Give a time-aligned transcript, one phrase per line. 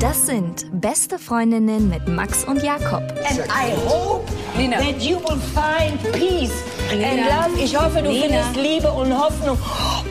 [0.00, 3.02] Das sind beste Freundinnen mit Max und Jakob.
[3.28, 4.78] And I hope Nina.
[4.78, 6.52] that you will find peace
[6.90, 7.26] and Nina.
[7.26, 7.58] love.
[7.62, 8.42] Ich hoffe, du Nina.
[8.42, 9.58] findest Liebe und Hoffnung.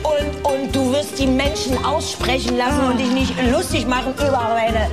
[0.02, 4.88] Und, und du wirst die Menschen aussprechen lassen und dich nicht lustig machen über meine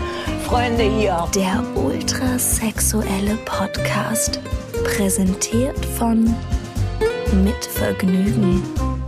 [0.47, 1.27] Freunde hier.
[1.35, 4.39] Der ultrasexuelle Podcast.
[4.95, 6.33] Präsentiert von
[7.33, 8.61] Mit Vergnügen.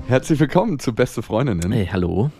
[0.07, 1.73] Herzlich willkommen zu Beste Freundinnen.
[1.73, 2.31] Hey, hallo.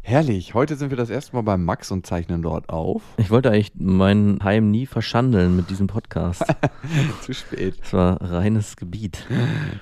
[0.00, 3.02] Herrlich, heute sind wir das erste Mal beim Max und zeichnen dort auf.
[3.18, 6.42] Ich wollte eigentlich mein Heim nie verschandeln mit diesem Podcast.
[7.20, 7.78] Zu spät.
[7.82, 9.26] Es war reines Gebiet.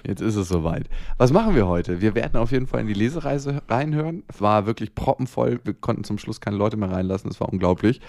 [0.04, 0.88] Jetzt ist es soweit.
[1.16, 2.00] Was machen wir heute?
[2.00, 4.24] Wir werden auf jeden Fall in die Lesereise reinhören.
[4.26, 5.60] Es war wirklich proppenvoll.
[5.62, 7.30] Wir konnten zum Schluss keine Leute mehr reinlassen.
[7.30, 8.00] Es war unglaublich.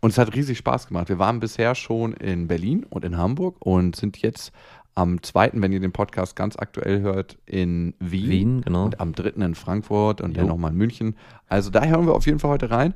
[0.00, 1.08] Und es hat riesig Spaß gemacht.
[1.08, 4.52] Wir waren bisher schon in Berlin und in Hamburg und sind jetzt
[4.94, 8.30] am 2., wenn ihr den Podcast ganz aktuell hört, in Wien.
[8.30, 8.84] Wien, genau.
[8.84, 9.42] Und am 3.
[9.44, 10.50] in Frankfurt und dann Jo.
[10.50, 11.16] nochmal in München.
[11.48, 12.94] Also da hören wir auf jeden Fall heute rein.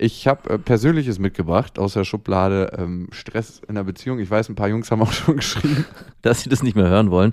[0.00, 4.20] Ich habe äh, Persönliches mitgebracht aus der Schublade ähm, Stress in der Beziehung.
[4.20, 5.84] Ich weiß, ein paar Jungs haben auch schon geschrieben.
[6.22, 7.32] Dass Sie das nicht mehr hören wollen.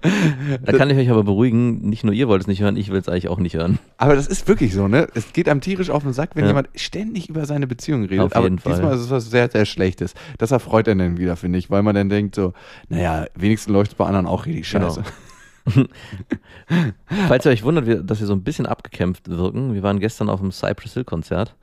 [0.63, 2.99] Da kann ich euch aber beruhigen, nicht nur ihr wollt es nicht hören, ich will
[2.99, 3.77] es eigentlich auch nicht hören.
[3.97, 5.07] Aber das ist wirklich so, ne?
[5.13, 6.49] Es geht einem tierisch auf den Sack, wenn Ja.
[6.49, 8.25] jemand ständig über seine Beziehung redet.
[8.25, 8.73] Auf Aber jeden Fall.
[8.73, 10.16] diesmal ist es was sehr, sehr Schlechtes.
[10.39, 12.53] Das erfreut einen dann wieder, finde ich, weil man dann denkt so,
[12.89, 14.88] naja, wenigstens läuft es bei anderen auch richtig Genau.
[14.89, 15.03] scheiße.
[17.27, 20.39] Falls ihr euch wundert, dass wir so ein bisschen abgekämpft wirken, wir waren gestern auf
[20.39, 21.55] dem Cypress Hill Konzert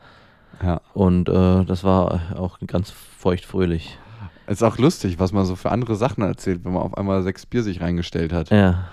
[0.63, 0.81] Ja.
[0.95, 3.99] und äh, das war auch ganz feuchtfröhlich.
[4.47, 7.47] Ist auch lustig, was man so für andere Sachen erzählt, wenn man auf einmal sechs
[7.47, 8.51] Bier sich reingestellt hat.
[8.51, 8.89] Ja,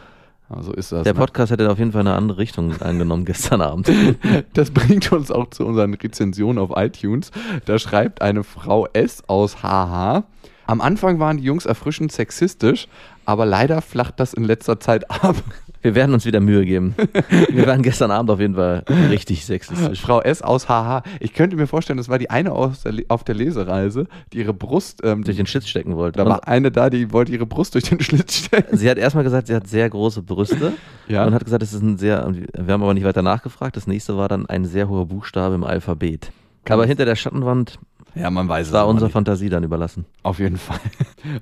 [0.50, 1.04] Ja, so ist das.
[1.04, 1.20] der ne?
[1.20, 3.92] Podcast hätte auf jeden Fall eine andere Richtung eingenommen gestern Abend.
[4.54, 7.32] Das bringt uns auch zu unseren Rezensionen auf iTunes.
[7.66, 10.24] Da schreibt eine Frau S aus HH.
[10.68, 12.88] Am Anfang waren die Jungs erfrischend sexistisch,
[13.26, 15.36] aber leider flacht das in letzter Zeit ab.
[15.82, 16.94] Wir werden uns wieder Mühe geben.
[17.50, 20.02] Wir waren gestern Abend auf jeden Fall richtig sexistisch.
[20.02, 21.04] Frau S aus HH.
[21.22, 24.54] Ich könnte mir vorstellen, das war die eine aus der, auf der Lesereise, die ihre
[24.54, 25.00] Brust.
[25.04, 26.18] Ähm, Durch den Schlitz stecken wollte.
[26.18, 28.76] da Und war eine da, die wollte ihre Brust durch den Schlitz stecken.
[28.76, 30.74] Sie hat erstmal gesagt, sie hat sehr große Brüste
[31.08, 31.26] Ja.
[31.26, 33.76] und hat gesagt, es ist ein sehr, wir haben aber nicht weiter nachgefragt.
[33.78, 36.32] Das nächste war dann ein sehr hoher Buchstabe im Alphabet.
[36.68, 37.80] Aber hinter der Schattenwand
[38.16, 38.74] Ja, man weiß es.
[38.74, 39.14] war unserer nicht.
[39.14, 40.06] Fantasie dann überlassen.
[40.24, 40.80] Auf jeden Fall.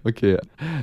[0.04, 0.38] Okay.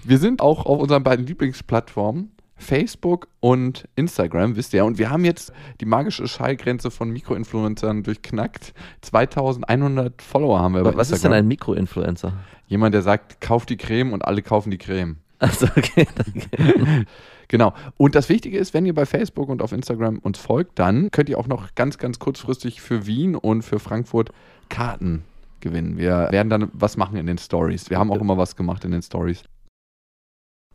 [0.05, 2.31] Wir sind auch auf unseren beiden Lieblingsplattformen.
[2.65, 4.85] Facebook und Instagram, wisst ihr.
[4.85, 8.75] Und wir haben jetzt die magische Schallgrenze von Mikroinfluencern durchknackt.
[9.03, 11.39] 2100 Follower haben wir bei Was ist denn Instagram.
[11.39, 12.33] ein Mikroinfluencer?
[12.67, 15.17] Jemand, der sagt, kauft die Creme und alle kaufen die Creme.
[15.39, 17.07] Also, okay, danke.
[17.49, 17.75] Genau.
[17.99, 21.29] Und das Wichtige ist, wenn ihr bei Facebook und auf Instagram uns folgt, dann könnt
[21.29, 24.31] ihr auch noch ganz, ganz kurzfristig für Wien und für Frankfurt
[24.71, 25.25] Karten
[25.61, 25.99] gewinnen.
[25.99, 27.91] Wir werden dann was machen in den Stories.
[27.91, 29.43] Wir haben auch immer was gemacht in den Stories.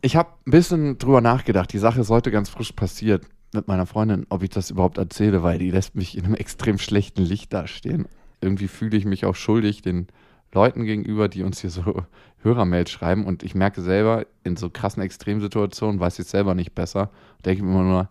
[0.02, 1.72] Ich habe ein bisschen drüber nachgedacht.
[1.72, 5.42] Die Sache ist heute ganz frisch passiert mit meiner Freundin, ob ich das überhaupt erzähle,
[5.42, 8.06] weil die lässt mich in einem extrem schlechten Licht dastehen.
[8.40, 10.06] Irgendwie fühle ich mich auch schuldig den
[10.52, 12.04] Leuten gegenüber, die uns hier so
[12.42, 16.74] Hörermails schreiben und ich merke selber, in so krassen Extremsituationen weiß ich es selber nicht
[16.74, 17.10] besser.
[17.44, 18.08] Denke mir immer nur,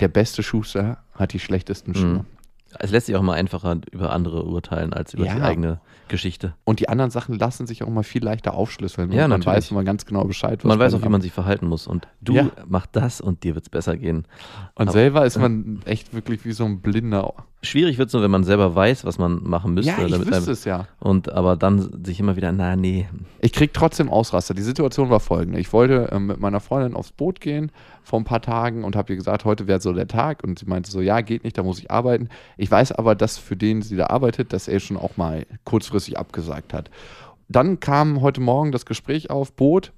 [0.00, 2.06] der beste Schuster hat die schlechtesten Schuhe.
[2.06, 2.33] Mhm.
[2.78, 5.34] Es lässt sich auch mal einfacher über andere urteilen als über Ja.
[5.36, 6.54] die eigene Geschichte.
[6.64, 9.10] Und die anderen Sachen lassen sich auch mal viel leichter aufschlüsseln.
[9.12, 9.56] Ja, und man natürlich.
[9.58, 10.58] weiß immer ganz genau Bescheid.
[10.64, 11.86] was Man weiß auch, wie man sich verhalten muss.
[11.86, 12.50] Und du Ja.
[12.66, 14.26] mach das und dir wird es besser gehen.
[14.74, 17.32] Und Aber- selber ist man echt wirklich wie so ein Blinder.
[17.64, 19.92] Schwierig wird es nur, wenn man selber weiß, was man machen müsste.
[19.92, 20.86] Ja, ich damit wüsste es ja.
[21.00, 23.08] Und aber dann sich immer wieder, na nee,
[23.40, 24.54] Ich krieg trotzdem Ausraster.
[24.54, 25.58] Die Situation war folgende.
[25.58, 29.12] Ich wollte ähm, mit meiner Freundin aufs Boot gehen vor ein paar Tagen und habe
[29.12, 30.44] ihr gesagt, heute wäre so der Tag.
[30.44, 32.28] Und sie meinte so, ja, geht nicht, da muss ich arbeiten.
[32.56, 36.18] Ich weiß aber, dass für den sie da arbeitet, dass er schon auch mal kurzfristig
[36.18, 36.90] abgesagt hat.
[37.48, 39.92] Dann kam heute Morgen das Gespräch auf, Boot.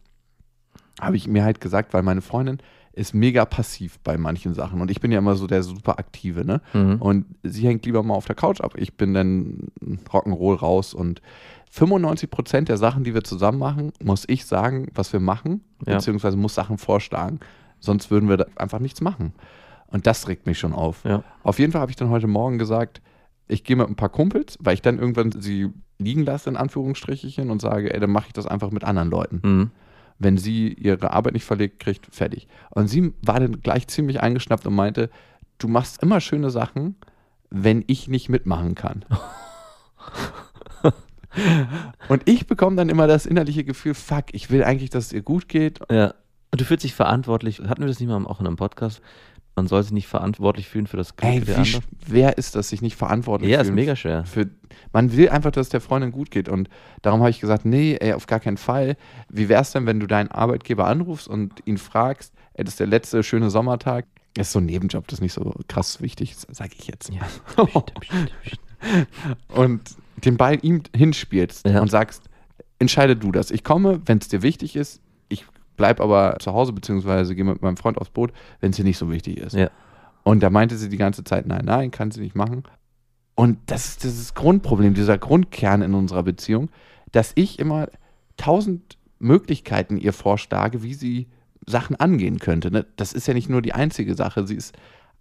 [1.00, 2.58] Habe ich mir halt gesagt, weil meine Freundin
[2.96, 4.80] ist mega passiv bei manchen Sachen.
[4.80, 6.60] Und ich bin ja immer so der super Aktive, ne?
[6.72, 6.96] Mhm.
[6.96, 8.72] Und sie hängt lieber mal auf der Couch ab.
[8.76, 9.68] Ich bin dann
[10.10, 11.20] Rock'n'Roll raus und
[11.70, 15.94] 95 Prozent der Sachen, die wir zusammen machen, muss ich sagen, was wir machen, Ja.
[15.96, 17.38] beziehungsweise muss Sachen vorschlagen.
[17.80, 19.34] Sonst würden wir da einfach nichts machen.
[19.88, 21.04] Und das regt mich schon auf.
[21.04, 21.22] Ja.
[21.42, 23.02] Auf jeden Fall habe ich dann heute Morgen gesagt,
[23.46, 27.50] ich gehe mit ein paar Kumpels, weil ich dann irgendwann sie liegen lasse, in Anführungsstrichen,
[27.50, 29.40] und sage, ey, dann mache ich das einfach mit anderen Leuten.
[29.44, 29.70] Mhm.
[30.18, 32.48] Wenn sie ihre Arbeit nicht verlegt kriegt, fertig.
[32.70, 35.10] Und sie war dann gleich ziemlich eingeschnappt und meinte,
[35.58, 36.96] du machst immer schöne Sachen,
[37.50, 39.04] wenn ich nicht mitmachen kann.
[42.08, 45.22] und ich bekomme dann immer das innerliche Gefühl, fuck, ich will eigentlich, dass es ihr
[45.22, 45.80] gut geht.
[45.90, 46.14] Ja.
[46.50, 49.02] Und du fühlst dich verantwortlich, hatten wir das nicht mal auch in einem Podcast?
[49.56, 51.82] Man soll sich nicht verantwortlich fühlen für das Glück Ey, der wie anderen.
[52.06, 54.26] schwer ist das, sich nicht verantwortlich Ja, ist fühlen mega schwer.
[54.26, 54.50] Für,
[54.92, 56.50] man will einfach, dass es der Freundin gut geht.
[56.50, 56.68] Und
[57.00, 58.96] darum habe ich gesagt, nee, ey, auf gar keinen Fall.
[59.30, 62.86] Wie wär's denn, wenn du deinen Arbeitgeber anrufst und ihn fragst, ey, das ist der
[62.86, 64.04] letzte schöne Sommertag.
[64.34, 67.10] Das ist so ein Nebenjob, das ist nicht so krass wichtig, sage ich jetzt.
[67.10, 67.22] Ja.
[69.54, 69.80] und
[70.22, 71.80] den Ball ihm hinspielst Ja.
[71.80, 72.24] und sagst,
[72.78, 73.50] entscheide du das.
[73.50, 75.00] Ich komme, wenn es dir wichtig ist.
[75.76, 78.98] Bleib aber zu Hause, beziehungsweise gehe mit meinem Freund aufs Boot, wenn es dir nicht
[78.98, 79.54] so wichtig ist.
[79.54, 79.70] Ja.
[80.22, 82.64] Und da meinte sie die ganze Zeit, nein, nein, kann sie nicht machen.
[83.34, 86.70] Und das ist dieses Grundproblem, dieser Grundkern in unserer Beziehung,
[87.12, 87.88] dass ich immer
[88.36, 91.28] tausend Möglichkeiten ihr vorschlage, wie sie
[91.66, 92.70] Sachen angehen könnte.
[92.70, 92.86] Ne?
[92.96, 94.46] Das ist ja nicht nur die einzige Sache.
[94.46, 94.74] Sie ist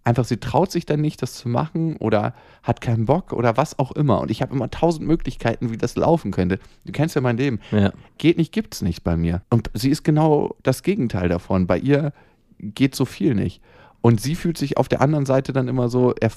[0.06, 3.78] einfach, sie traut sich dann nicht, das zu machen oder hat keinen Bock oder was
[3.78, 4.20] auch immer.
[4.20, 6.58] Und ich habe immer tausend Möglichkeiten, wie das laufen könnte.
[6.84, 7.60] Du kennst ja mein Leben.
[7.72, 7.92] Ja.
[8.16, 9.42] Geht nicht, gibt's nicht bei mir.
[9.50, 11.66] Und sie ist genau das Gegenteil davon.
[11.66, 12.12] Bei ihr
[12.58, 13.60] geht so viel nicht.
[14.00, 16.30] Und sie fühlt sich auf der anderen Seite dann immer so, er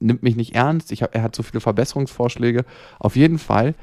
[0.00, 2.64] nimmt mich nicht ernst, ich hab, er hat so viele Verbesserungsvorschläge.
[2.98, 3.74] Auf jeden Fall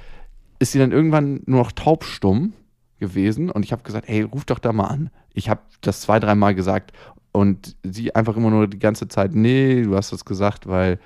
[0.60, 2.54] ist sie dann irgendwann nur noch taubstumm
[3.00, 5.12] gewesen und ich habe gesagt, hey, ruf doch da mal an.
[5.34, 6.92] Ich habe das zwei, dreimal gesagt
[7.38, 11.00] und sie einfach immer nur die ganze Zeit, nee, du hast das gesagt, weil,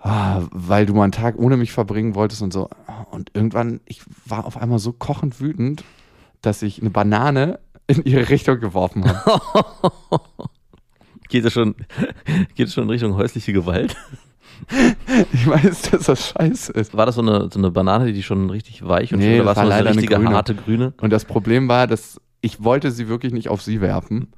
[0.00, 2.68] ah, weil du mal einen Tag ohne mich verbringen wolltest und so.
[3.10, 5.82] Und irgendwann, ich war auf einmal so kochend wütend,
[6.40, 7.58] dass ich eine Banane
[7.88, 9.92] in ihre Richtung geworfen habe.
[11.28, 11.74] Geht es schon,
[12.54, 13.96] geht es schon in Richtung häusliche Gewalt?
[15.32, 16.96] Ich weiß, dass das scheiße ist.
[16.96, 19.46] War das so eine, so eine Banane, die schon richtig weich und Nee, schön, oder
[19.46, 20.36] das war war so leider eine eine richtige grüne.
[20.36, 20.92] harte grüne?
[21.00, 24.28] Und das Problem war, dass ich wollte sie wirklich nicht auf sie werfen,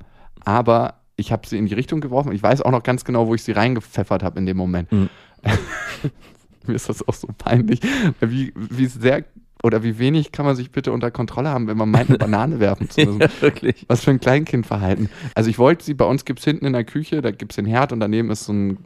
[0.44, 2.32] aber ich habe sie in die Richtung geworfen.
[2.32, 4.90] Ich weiß auch noch ganz genau, wo ich sie reingepfeffert habe in dem Moment.
[4.90, 5.08] Mhm.
[6.66, 7.80] Mir ist das auch so peinlich.
[8.20, 9.24] Wie, wie sehr
[9.62, 12.60] oder wie wenig kann man sich bitte unter Kontrolle haben, wenn man meint, eine Banane
[12.60, 13.20] werfen zu müssen.
[13.20, 13.86] Ja, wirklich.
[13.88, 15.08] Was für ein Kleinkindverhalten.
[15.34, 17.56] Also ich wollte sie, bei uns gibt es hinten in der Küche, da gibt es
[17.56, 18.78] den Herd und daneben ist so ein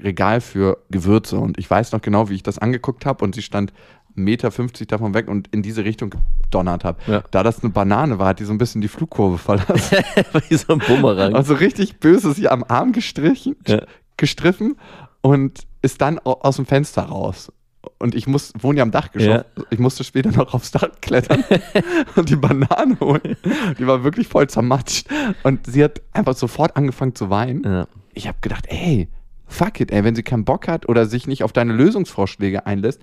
[0.00, 1.38] Regal für Gewürze.
[1.38, 3.72] Und ich weiß noch genau, wie ich das angeguckt habe und sie stand
[4.16, 4.50] 1,50 Meter
[4.86, 6.12] davon weg und in diese Richtung
[6.42, 6.98] gedonnert habe.
[7.06, 7.22] Ja.
[7.30, 9.98] Da das eine Banane war, hat die so ein bisschen die Flugkurve verlassen.
[10.48, 11.34] Wie so ein Bumerang.
[11.34, 13.82] Also richtig böse sie am Arm gestrichen, Ja.
[14.16, 14.76] gestriffen
[15.20, 17.52] und ist dann au- aus dem Fenster raus.
[17.98, 19.44] Und ich muss, wohne ja am Dachgeschoss.
[19.70, 21.44] Ich musste später noch aufs Dach klettern
[22.16, 23.36] und die Banane holen.
[23.78, 25.06] Die war wirklich voll zermatscht.
[25.44, 27.62] Und sie hat einfach sofort angefangen zu weinen.
[27.64, 27.86] Ja.
[28.14, 29.08] Ich habe gedacht, ey,
[29.46, 33.00] fuck it, ey, wenn sie keinen Bock hat oder sich nicht auf deine Lösungsvorschläge einlässt,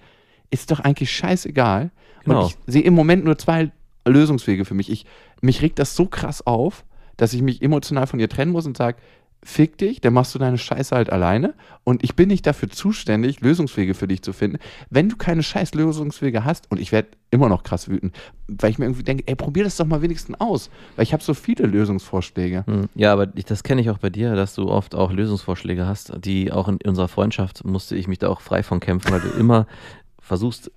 [0.50, 1.92] ist doch eigentlich scheißegal.
[2.24, 2.44] Genau.
[2.44, 3.72] Und ich sehe im Moment nur zwei
[4.08, 4.92] Lösungswege für mich.
[4.92, 5.06] Ich,
[5.42, 6.86] mich regt das so krass auf,
[7.18, 8.98] dass ich mich emotional von ihr trennen muss und sage,
[9.46, 11.54] fick dich, dann machst du deine Scheiße halt alleine
[11.84, 14.58] und ich bin nicht dafür zuständig, Lösungswege für dich zu finden.
[14.90, 18.16] Wenn du keine scheiß Lösungswege hast, und ich werde immer noch krass wütend,
[18.48, 21.22] weil ich mir irgendwie denke, ey, probier das doch mal wenigstens aus, weil ich habe
[21.22, 22.64] so viele Lösungsvorschläge.
[22.66, 22.90] Hm.
[22.96, 26.14] Ja, aber ich, das kenne ich auch bei dir, dass du oft auch Lösungsvorschläge hast,
[26.26, 29.30] die auch in unserer Freundschaft musste ich mich da auch frei von kämpfen, weil du
[29.30, 29.68] immer
[30.26, 30.72] versuchst,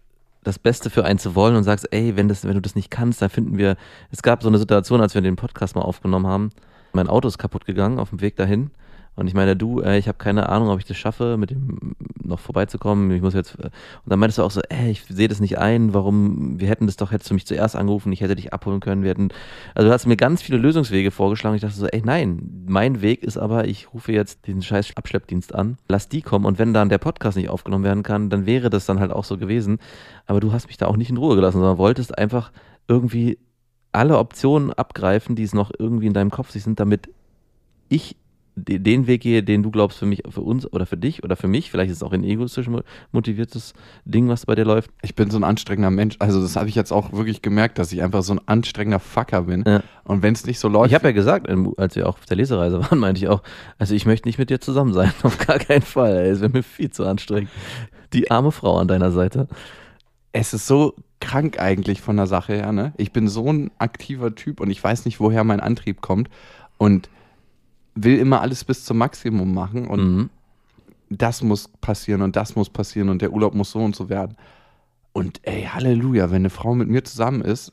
[0.44, 2.90] das Beste für einen zu wollen und sagst, ey, wenn, das, wenn du das nicht
[2.90, 3.76] kannst, dann finden wir.
[4.10, 6.50] Es gab so eine Situation, als wir den Podcast mal aufgenommen haben.
[6.92, 8.70] Mein Auto ist kaputt gegangen auf dem Weg dahin.
[9.18, 11.96] Und ich meine, du, äh, ich habe keine Ahnung, ob ich das schaffe, mit dem
[12.22, 13.10] noch vorbeizukommen.
[13.10, 13.58] Ich muss jetzt.
[13.58, 13.72] äh, Und
[14.06, 16.96] dann meintest du auch so, ey, ich sehe das nicht ein, warum, wir hätten das
[16.96, 19.30] doch, hättest du mich zuerst angerufen, ich hätte dich abholen können, wir hätten.
[19.74, 21.56] Also du hast mir ganz viele Lösungswege vorgeschlagen.
[21.56, 25.52] Ich dachte so, ey, nein, mein Weg ist aber, ich rufe jetzt diesen scheiß Abschleppdienst
[25.52, 28.70] an, lass die kommen und wenn dann der Podcast nicht aufgenommen werden kann, dann wäre
[28.70, 29.78] das dann halt auch so gewesen.
[30.26, 32.52] Aber du hast mich da auch nicht in Ruhe gelassen, sondern wolltest einfach
[32.86, 33.38] irgendwie
[33.90, 37.08] alle Optionen abgreifen, die es noch irgendwie in deinem Kopf sich sind, damit
[37.88, 38.16] ich
[38.58, 41.48] den Weg gehe, den du glaubst für mich, für uns oder für dich oder für
[41.48, 43.72] mich, vielleicht ist es auch ein egoistisch mo- motiviertes
[44.04, 44.90] Ding, was bei dir läuft.
[45.02, 46.16] Ich bin so ein anstrengender Mensch.
[46.18, 49.42] Also das habe ich jetzt auch wirklich gemerkt, dass ich einfach so ein anstrengender Fucker
[49.42, 49.64] bin.
[49.66, 49.82] Ja.
[50.04, 52.36] Und wenn es nicht so läuft, Ich habe ja gesagt, als wir auch auf der
[52.36, 53.42] Lesereise waren, meinte ich auch,
[53.78, 56.16] also ich möchte nicht mit dir zusammen sein, auf gar keinen Fall.
[56.26, 57.50] Es wäre mir viel zu anstrengend.
[58.12, 59.48] Die arme Frau an deiner Seite.
[60.32, 62.72] es ist so krank eigentlich von der Sache her.
[62.72, 62.92] Ne?
[62.96, 66.28] Ich bin so ein aktiver Typ und ich weiß nicht, woher mein Antrieb kommt
[66.78, 67.08] und
[68.04, 70.30] will immer alles bis zum Maximum machen und Mhm.
[71.10, 74.36] das muss passieren und das muss passieren und der Urlaub muss so und so werden.
[75.12, 77.72] Und ey, Halleluja, wenn eine Frau mit mir zusammen ist,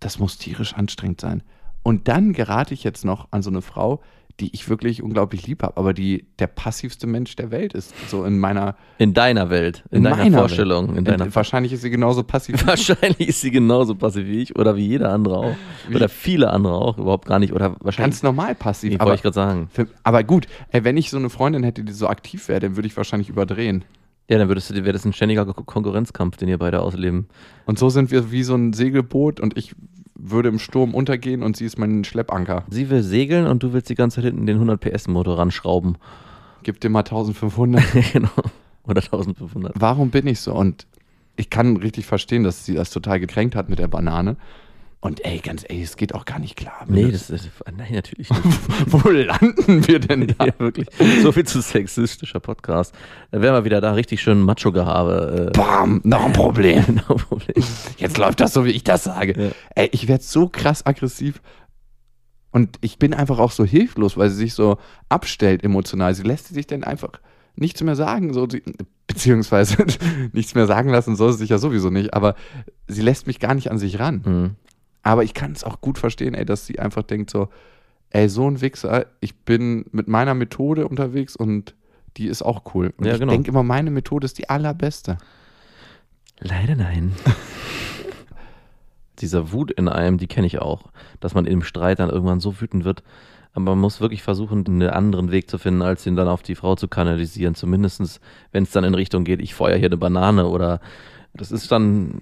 [0.00, 1.42] das muss tierisch anstrengend sein.
[1.82, 4.00] Und dann gerate ich jetzt noch an so eine Frau,
[4.40, 7.92] die ich wirklich unglaublich lieb habe, aber die der passivste Mensch der Welt ist.
[8.08, 10.98] So in meiner, In deiner Welt, in, deiner meiner Vorstellung, Welt.
[10.98, 12.66] in deiner wahrscheinlich ist sie genauso passiv.
[12.66, 15.56] Wahrscheinlich ist sie genauso passiv wie ich oder wie jeder andere auch.
[15.88, 15.94] Wie?
[15.96, 17.52] Oder viele andere auch, überhaupt gar nicht.
[17.52, 18.14] Oder wahrscheinlich.
[18.14, 18.92] Ganz normal passiv.
[18.92, 19.68] Nee, wollte ich gerade sagen.
[19.72, 22.76] für, aber gut, ey, wenn ich so eine Freundin hätte, die so aktiv wäre, dann
[22.76, 23.84] würde ich wahrscheinlich überdrehen.
[24.28, 27.26] Ja, dann würdest du, wäre das ein ständiger Ko- Konkurrenzkampf, den ihr beide ausleben.
[27.66, 29.74] Und so sind wir wie so ein Segelboot und ich
[30.22, 32.64] würde im Sturm untergehen und sie ist mein Schleppanker.
[32.68, 35.96] Sie will segeln und du willst die ganze Zeit hinten den 100 PS Motor ranschrauben.
[36.62, 37.82] Gib dir mal 1500.
[38.12, 38.28] genau.
[38.84, 39.72] Oder 1500.
[39.78, 40.54] Warum bin ich so?
[40.54, 40.86] Und
[41.36, 44.36] ich kann richtig verstehen, dass sie das total gekränkt hat mit der Banane.
[45.02, 46.84] Und ey, ganz ehrlich, es geht auch gar nicht klar.
[46.86, 48.60] Nee, das ist, nein, natürlich nicht.
[48.86, 50.44] Wo landen wir denn da?
[50.46, 50.88] ja, wirklich.
[51.22, 52.94] So viel zu sexistischer Podcast.
[53.30, 55.52] Da wären wir wieder da richtig schön Macho-Gehabe.
[55.54, 57.00] Äh, Bam, noch ein Problem.
[57.96, 59.42] Jetzt läuft das so, wie ich das sage.
[59.42, 59.50] Ja.
[59.74, 61.40] Ey, ich werde so krass aggressiv.
[62.50, 64.76] Und ich bin einfach auch so hilflos, weil sie sich so
[65.08, 66.14] abstellt emotional.
[66.14, 67.12] Sie lässt sich dann einfach
[67.56, 68.34] nichts mehr sagen.
[68.34, 68.62] So, sie,
[69.06, 69.86] beziehungsweise
[70.32, 72.12] nichts mehr sagen lassen soll sie sich ja sowieso nicht.
[72.12, 72.34] Aber
[72.86, 74.22] sie lässt mich gar nicht an sich ran.
[74.26, 74.56] Mhm.
[75.02, 77.48] Aber ich kann es auch gut verstehen, ey, dass sie einfach denkt so,
[78.10, 81.74] ey, so ein Wichser, ich bin mit meiner Methode unterwegs und
[82.16, 82.92] die ist auch cool.
[82.96, 83.32] Und Ja, ich genau.
[83.32, 85.18] denke immer, meine Methode ist die allerbeste.
[86.40, 87.12] Leider nein.
[89.20, 90.84] Dieser Wut in einem, die kenne ich auch.
[91.20, 93.02] Dass man im Streit dann irgendwann so wütend wird.
[93.52, 96.54] Aber man muss wirklich versuchen, einen anderen Weg zu finden, als ihn dann auf die
[96.54, 97.54] Frau zu kanalisieren.
[97.54, 98.20] Zumindestens,
[98.52, 100.80] wenn es dann in Richtung geht, ich feuer hier eine Banane oder
[101.34, 102.20] das ist dann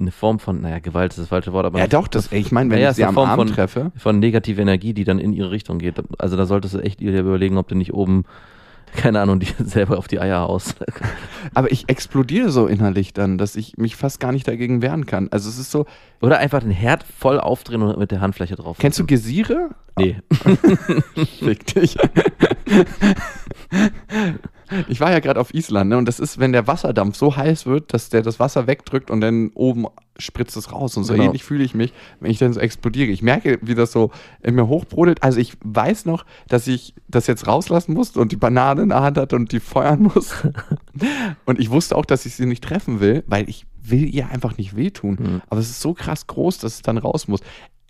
[0.00, 2.70] eine Form von, naja, Gewalt ist das falsche Wort, aber Ja, doch, das, ich meine,
[2.70, 5.32] wenn Naja, ich sie am Form Arm von- treffe, von negativer Energie, die dann in
[5.32, 5.96] ihre Richtung geht.
[6.18, 8.24] Also da solltest du echt dir überlegen, ob du nicht oben,
[8.96, 10.76] keine Ahnung, die selber auf die Eier haust.
[11.54, 15.28] aber ich explodiere so innerlich dann, dass ich mich fast gar nicht dagegen wehren kann.
[15.30, 15.86] Also es ist so,
[16.20, 18.78] Oder einfach den Herd voll aufdrehen und mit der Handfläche drauf.
[18.80, 19.70] kennst du Gesire?
[19.98, 20.16] Nee.
[21.40, 21.96] Fick dich.
[24.88, 25.98] Ich war ja gerade auf Island, ne?
[25.98, 29.20] Und das ist, wenn der Wasserdampf so heiß wird, dass der das Wasser wegdrückt und
[29.20, 29.86] dann oben
[30.18, 30.96] spritzt es raus.
[30.96, 31.26] Und so Genau.
[31.26, 33.10] ähnlich fühle ich mich, wenn ich dann so explodiere.
[33.10, 34.10] Ich merke, wie das so
[34.42, 35.22] in mir hochbrodelt.
[35.22, 39.00] Also ich weiß noch, dass ich das jetzt rauslassen musste und die Banane in der
[39.02, 40.34] Hand hatte und die feuern muss.
[41.46, 44.56] und ich wusste auch, dass ich sie nicht treffen will, weil ich will ihr einfach
[44.58, 45.16] nicht wehtun.
[45.18, 45.42] Mhm.
[45.48, 47.40] Aber es ist so krass groß, dass es dann raus muss.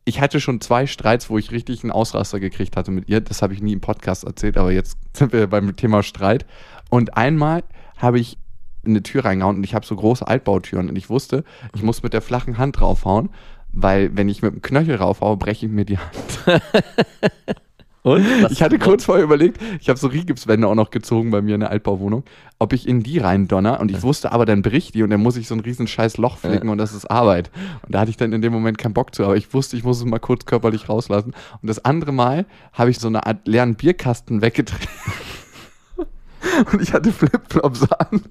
[0.05, 3.21] Ich hatte schon zwei Streits, wo ich richtig einen Ausraster gekriegt hatte mit ihr.
[3.21, 6.47] Das habe ich nie im Podcast erzählt, aber jetzt sind wir beim Thema Streit.
[6.89, 7.63] Und einmal
[7.97, 8.39] habe ich
[8.83, 12.03] in eine Tür reingehauen und ich habe so große Altbautüren und ich wusste, ich muss
[12.03, 13.29] mit der flachen Hand draufhauen,
[13.73, 16.63] weil wenn ich mit dem Knöchel raufhaue, breche ich mir die Hand.
[18.03, 18.25] Und?
[18.43, 21.55] Was- Ich hatte kurz vorher überlegt, ich habe so Rigipswände auch noch gezogen bei mir
[21.55, 22.25] in der Altbauwohnung,
[22.59, 25.21] ob ich in die rein donner und ich wusste aber, dann bricht die und dann
[25.21, 27.51] muss ich so ein riesen scheiß Loch flicken und das ist Arbeit.
[27.85, 29.85] Und da hatte ich dann in dem Moment keinen Bock zu, aber ich wusste, ich
[29.85, 31.33] muss es mal kurz körperlich rauslassen.
[31.61, 34.89] Und das andere Mal habe ich so eine Art leeren Bierkasten weggedreht.
[36.73, 38.23] Und ich hatte Flipflops an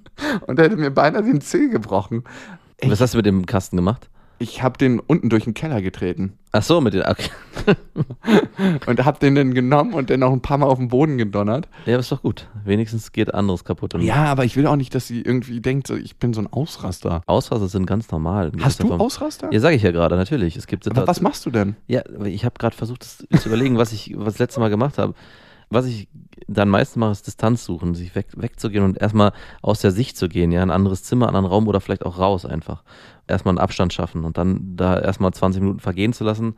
[0.47, 2.23] und hätte mir beinahe den Zeh gebrochen.
[2.83, 4.09] Was hast du mit dem Kasten gemacht?
[4.39, 7.03] Ich habe den unten durch den Keller getreten Ach so, mit den.
[7.03, 7.29] Okay.
[8.87, 11.67] und habe den dann genommen und dann noch ein paar Mal auf den Boden gedonnert.
[11.85, 12.47] Ja, aber ist doch gut.
[12.65, 13.93] Wenigstens geht anderes kaputt.
[13.99, 17.21] Ja, aber ich will auch nicht, dass sie irgendwie denkt, ich bin so ein Ausraster.
[17.27, 18.51] Ausraster sind ganz normal.
[18.61, 19.03] Hast du Ausraster?
[19.03, 19.53] Ausraster?
[19.53, 20.55] Ja, sage ich ja gerade, natürlich.
[20.55, 21.75] Es gibt aber was machst du denn?
[21.87, 24.97] Ja, ich habe gerade versucht, das zu überlegen, was ich was das letzte Mal gemacht
[24.97, 25.13] habe.
[25.71, 26.07] Was ich
[26.47, 30.27] dann meistens mache, ist Distanz suchen, sich weg, wegzugehen und erstmal aus der Sicht zu
[30.27, 32.83] gehen, ja, ein anderes Zimmer, einen anderen Raum oder vielleicht auch raus einfach.
[33.29, 36.55] Erstmal einen Abstand schaffen und dann da erstmal 20 Minuten vergehen zu lassen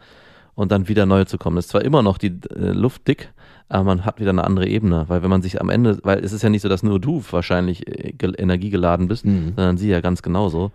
[0.55, 1.55] und dann wieder neu zu kommen.
[1.55, 3.31] Das ist zwar immer noch die äh, Luft dick,
[3.69, 6.33] aber man hat wieder eine andere Ebene, weil wenn man sich am Ende, weil es
[6.33, 9.53] ist ja nicht so, dass nur du wahrscheinlich äh, gel- energiegeladen bist, Mhm.
[9.55, 10.71] sondern sie ja ganz genauso.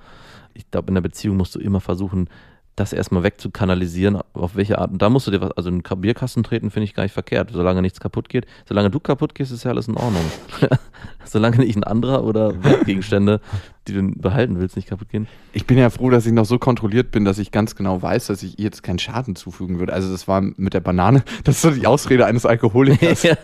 [0.55, 2.29] Ich glaube, in der Beziehung musst du immer versuchen,
[2.77, 4.91] das erstmal wegzukanalisieren, auf welche Art.
[4.93, 7.13] Und da musst du dir was, also einen Ka- Bierkasten treten, finde ich gar nicht
[7.15, 7.51] verkehrt.
[7.53, 8.45] Solange nichts kaputt geht.
[8.69, 10.23] Solange du kaputt gehst, ist ja alles in Ordnung.
[11.25, 12.53] Solange nicht ein anderer oder
[12.85, 13.41] Gegenstände,
[13.89, 15.27] die du behalten willst, nicht kaputt gehen.
[15.53, 18.27] Ich bin ja froh, dass ich noch so kontrolliert bin, dass ich ganz genau weiß,
[18.27, 19.93] dass ich jetzt keinen Schaden zufügen würde.
[19.95, 23.23] Also das war mit der Banane, das ist so die Ausrede eines Alkoholikers.
[23.27, 23.37] Ja.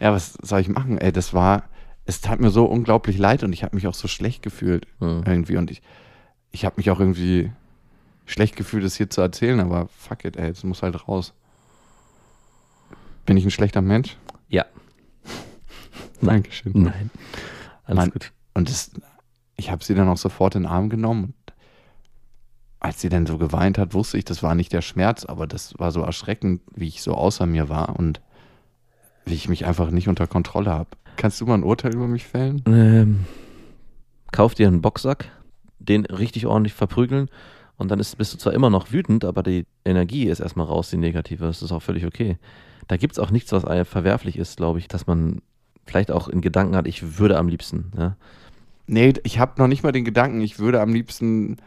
[0.00, 0.98] ja, was soll ich machen?
[0.98, 1.64] Ey, das war,
[2.04, 5.22] es tat mir so unglaublich leid und ich habe mich auch so schlecht gefühlt Hm.
[5.26, 5.82] irgendwie und ich,
[6.52, 7.50] ich habe mich auch irgendwie
[8.28, 11.32] schlecht gefühlt, das hier zu erzählen, aber fuck it, ey, es muss halt raus.
[13.26, 14.16] Bin ich ein schlechter Mensch?
[14.48, 14.64] ja.
[16.20, 16.72] Dankeschön.
[16.74, 17.10] Nein.
[17.84, 18.10] Alles Mann.
[18.10, 18.32] gut.
[18.54, 18.90] Und das,
[19.56, 21.24] ich habe sie dann auch sofort in den Arm genommen.
[21.24, 21.34] Und
[22.80, 25.78] als sie dann so geweint hat, wusste ich, das war nicht der Schmerz, aber das
[25.78, 28.20] war so erschreckend, wie ich so außer mir war und
[29.24, 30.90] wie ich mich einfach nicht unter Kontrolle habe.
[31.16, 32.62] Kannst du mal ein Urteil über mich fällen?
[32.66, 33.26] Ähm,
[34.32, 35.30] kauf dir einen Boxsack,
[35.78, 37.28] den richtig ordentlich verprügeln
[37.78, 40.90] und dann ist, bist du zwar immer noch wütend, aber die Energie ist erstmal raus,
[40.90, 41.46] die negative.
[41.46, 42.36] Das ist auch völlig okay.
[42.88, 45.40] Da gibt es auch nichts, was verwerflich ist, glaube ich, dass man
[45.86, 47.92] vielleicht auch in Gedanken hat, ich würde am liebsten.
[47.96, 48.16] Ja?
[48.86, 51.58] Nee, ich habe noch nicht mal den Gedanken, ich würde am liebsten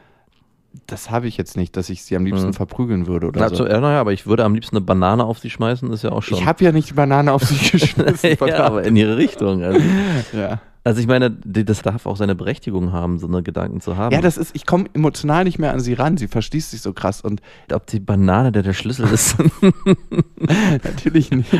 [0.88, 2.54] das habe ich jetzt nicht, dass ich sie am liebsten Mhm.
[2.54, 3.68] verprügeln würde oder Also, so.
[3.68, 6.24] ja, naja, aber ich würde am liebsten eine Banane auf sie schmeißen, ist ja auch
[6.24, 6.38] schon.
[6.38, 8.38] Ich habe ja nicht die Banane auf sie geschmissen.
[8.48, 9.64] ja, aber in ihre Richtung.
[9.64, 9.80] Also,
[10.34, 10.62] ja.
[10.86, 14.14] also ich meine, das darf auch seine Berechtigung haben, so eine Gedanken zu haben.
[14.14, 16.16] ja, das ist, ich komme emotional nicht mehr an sie ran.
[16.16, 17.42] Sie verschließt sich so krass und
[17.74, 19.36] ob die Banane der der Schlüssel ist.
[20.84, 21.52] natürlich nicht.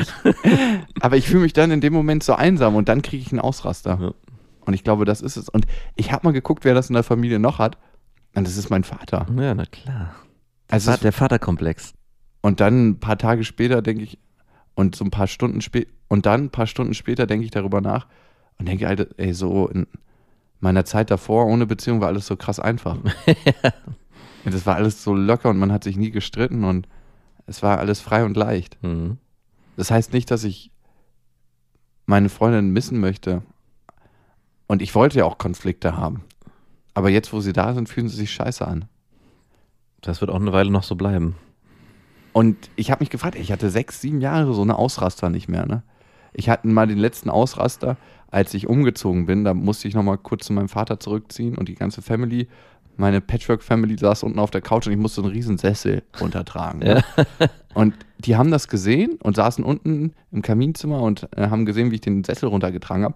[1.02, 3.42] Aber ich fühle mich dann in dem Moment so einsam und dann kriege ich einen
[3.42, 3.98] Ausraster.
[4.02, 4.12] Ja.
[4.66, 5.50] Und ich glaube, das ist es.
[5.50, 5.66] Und
[5.96, 7.78] ich habe mal geguckt, wer das in der Familie noch hat.
[8.36, 9.28] Und das ist mein Vater.
[9.38, 10.16] ja, na klar.
[10.70, 11.94] Also der Vaterkomplex.
[12.42, 14.18] Und dann ein paar Tage später denke ich,
[14.74, 17.82] und so ein paar Stunden später, und dann ein paar Stunden später denke ich darüber
[17.82, 18.08] nach
[18.58, 19.86] und denke, Alter, ey, so in
[20.60, 22.98] meiner Zeit davor ohne Beziehung war alles so krass einfach.
[24.44, 26.88] Und Das war alles so locker und man hat sich nie gestritten und
[27.46, 28.82] es war alles frei und leicht.
[28.84, 29.18] Mhm.
[29.78, 30.72] Das heißt nicht, dass ich
[32.06, 33.44] meine Freundin missen möchte.
[34.68, 36.24] Und ich wollte ja auch Konflikte haben.
[36.94, 38.86] Aber jetzt, wo sie da sind, fühlen sie sich scheiße an.
[40.02, 41.36] Das wird auch eine Weile noch so bleiben.
[42.34, 45.66] Und ich habe mich gefragt, ich hatte sechs, sieben Jahre so eine Ausraster nicht mehr.
[45.66, 45.84] Ne?
[46.34, 47.98] Ich hatte mal den letzten Ausraster,
[48.30, 49.44] als ich umgezogen bin.
[49.44, 52.48] Da musste ich nochmal kurz zu meinem Vater zurückziehen und die ganze Family,
[52.98, 56.80] meine Patchwork-Family saß unten auf der Couch und ich musste einen riesen Sessel runtertragen.
[56.80, 57.04] Ne?
[57.74, 61.96] Und die haben das gesehen und saßen unten im Kaminzimmer und äh, haben gesehen, wie
[61.96, 63.16] ich den Sessel runtergetragen habe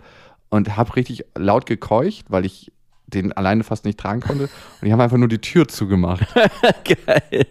[0.49, 2.71] und habe richtig laut gekeucht, weil ich
[3.07, 4.43] den alleine fast nicht tragen konnte.
[4.43, 6.25] Und die haben einfach nur die Tür zugemacht.
[7.05, 7.47] Geil.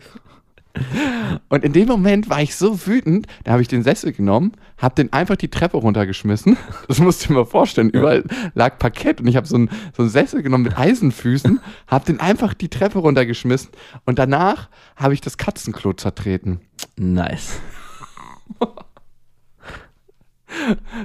[1.49, 4.97] Und in dem Moment war ich so wütend, da habe ich den Sessel genommen, habe
[4.97, 6.57] den einfach die Treppe runtergeschmissen.
[6.89, 7.91] Das musst du dir mal vorstellen.
[7.91, 12.05] Überall lag Parkett und ich habe so einen so einen Sessel genommen mit Eisenfüßen, habe
[12.05, 13.71] den einfach die Treppe runtergeschmissen
[14.05, 16.61] und danach habe ich das Katzenklo zertreten.
[16.97, 17.61] Nice.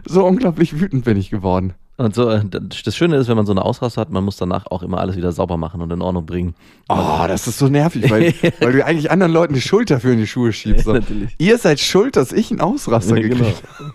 [0.05, 1.73] So unglaublich wütend bin ich geworden.
[1.99, 4.67] Und so, äh, das Schöne ist, wenn man so eine Ausraster hat, man muss danach
[4.67, 6.55] auch immer alles wieder sauber machen und in Ordnung bringen.
[6.87, 10.19] Oh, das ist so nervig, weil, weil du eigentlich anderen Leuten die Schuld dafür in
[10.19, 10.87] die Schuhe schiebst.
[10.87, 11.35] Ja, natürlich.
[11.39, 13.43] Ihr seid schuld, dass ich einen Ausraster Ja, genau.
[13.43, 13.93] gekriegt habe.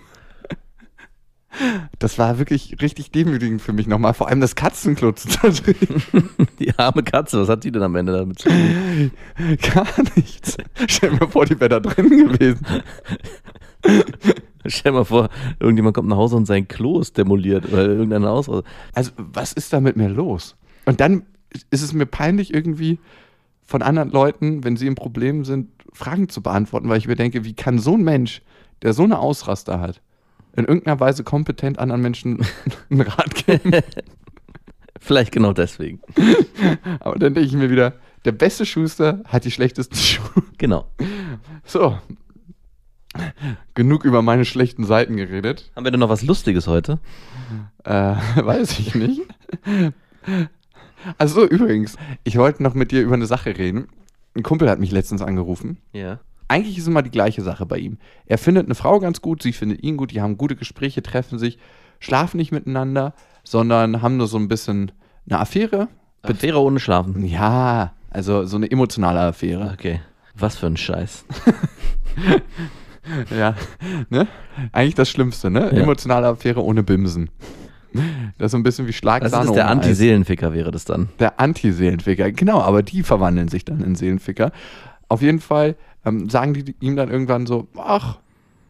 [1.99, 4.13] Das war wirklich richtig demütigend für mich nochmal.
[4.13, 6.03] Vor allem das zertreten.
[6.59, 9.13] Die arme Katze, was hat die denn am Ende damit zu tun?
[9.63, 10.59] Gar nichts.
[10.89, 12.67] Stell mir vor, die wäre da drin gewesen.
[14.67, 15.29] Stell dir mal vor,
[15.61, 18.49] irgendjemand kommt nach Hause und sein Klo ist demoliert oder irgendein Haus.
[18.95, 20.57] Also, was ist da mit mir los?
[20.87, 21.27] Und dann
[21.71, 22.99] ist es mir peinlich, irgendwie
[23.65, 27.45] von anderen Leuten, wenn sie im Problem sind, Fragen zu beantworten, weil ich mir denke,
[27.45, 28.43] wie kann so ein Mensch,
[28.83, 30.01] der so eine Ausraster hat,
[30.57, 32.45] in irgendeiner Weise kompetent anderen Menschen
[32.91, 33.73] einen Rat geben?
[35.01, 36.01] Vielleicht genau deswegen.
[37.01, 40.43] Aber dann denke ich mir wieder, der beste Schuster hat die schlechtesten Schuhe.
[40.57, 40.87] Genau.
[41.65, 41.99] So.
[43.75, 45.71] Genug über meine schlechten Seiten geredet.
[45.77, 46.99] Haben wir denn noch was Lustiges heute?
[47.85, 47.91] Äh,
[48.37, 49.23] weiß ich nicht.
[51.19, 53.89] Also übrigens, ich wollte noch mit dir über eine Sache reden.
[54.35, 55.79] Ein Kumpel hat mich letztens angerufen.
[55.93, 56.21] Ja.
[56.49, 57.99] Eigentlich ist immer die gleiche Sache bei ihm.
[58.27, 61.39] Er findet eine Frau ganz gut, sie findet ihn gut, die haben gute Gespräche, treffen
[61.39, 61.59] sich,
[62.01, 64.93] schlafen nicht miteinander, sondern haben nur so ein bisschen
[65.29, 65.89] eine Affäre.
[66.23, 67.25] Affäre ohne Schlafen.
[67.25, 69.71] Ja, also so eine emotionale Affäre.
[69.73, 70.01] Okay.
[70.35, 71.25] Was für ein Scheiß.
[73.37, 73.55] Ja,
[74.11, 74.27] ne?
[74.73, 75.71] Eigentlich das Schlimmste, ne?
[75.73, 75.83] Ja.
[75.83, 77.31] Emotionale Affäre ohne Bimsen.
[78.39, 79.69] Das ist so ein bisschen wie Das Schlagsahne ist der.
[79.69, 81.11] Anti-Seelenficker, wäre das dann.
[81.21, 84.51] Der Anti-Seelenficker, genau, aber die verwandeln sich dann in Seelenficker.
[85.09, 88.19] Auf jeden Fall ähm, sagen die ihm dann irgendwann so, ach,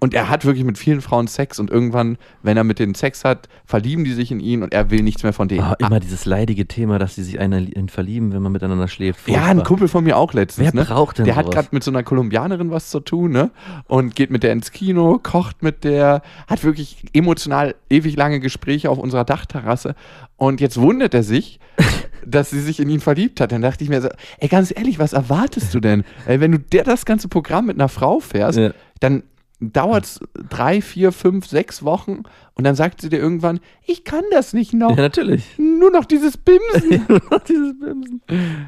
[0.04, 3.24] und er hat wirklich mit vielen Frauen Sex und irgendwann, wenn er mit denen Sex
[3.24, 5.62] hat, verlieben die sich in ihn und er will nichts mehr von denen.
[5.62, 9.26] Ah, immer dieses leidige Thema, dass sie sich einen in verlieben, wenn man miteinander schläft.
[9.26, 9.64] Ja, ein Furchtbar.
[9.64, 10.72] Kumpel von mir auch letztens.
[10.74, 10.86] Wer ne?
[10.86, 11.54] braucht denn Der hat sowas?
[11.54, 13.50] gerade mit so einer Kolumbianerin was zu tun, ne?
[13.88, 18.90] Und geht mit der ins Kino, kocht mit der, hat wirklich emotional ewig lange Gespräche
[18.90, 19.94] auf unserer Dachterrasse.
[20.36, 21.58] Und jetzt wundert er sich,
[22.26, 23.52] dass sie sich in ihn verliebt hat.
[23.52, 26.04] Dann dachte ich mir so, ey, ganz ehrlich, was erwartest du denn?
[26.26, 28.72] Ey, wenn du der das ganze Programm mit einer Frau fährst, Ja.
[29.00, 29.22] dann
[29.72, 32.22] dauert es drei, vier, fünf, sechs Wochen
[32.54, 34.90] und dann sagt sie dir irgendwann, ich kann das nicht noch.
[34.90, 35.44] Ja, natürlich.
[35.58, 37.04] Nur noch dieses Bimsen.
[37.08, 38.20] Nur noch dieses Bimsen.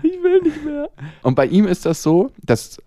[0.03, 0.91] Ich will nicht mehr.
[1.23, 2.79] Und bei ihm ist das so, dass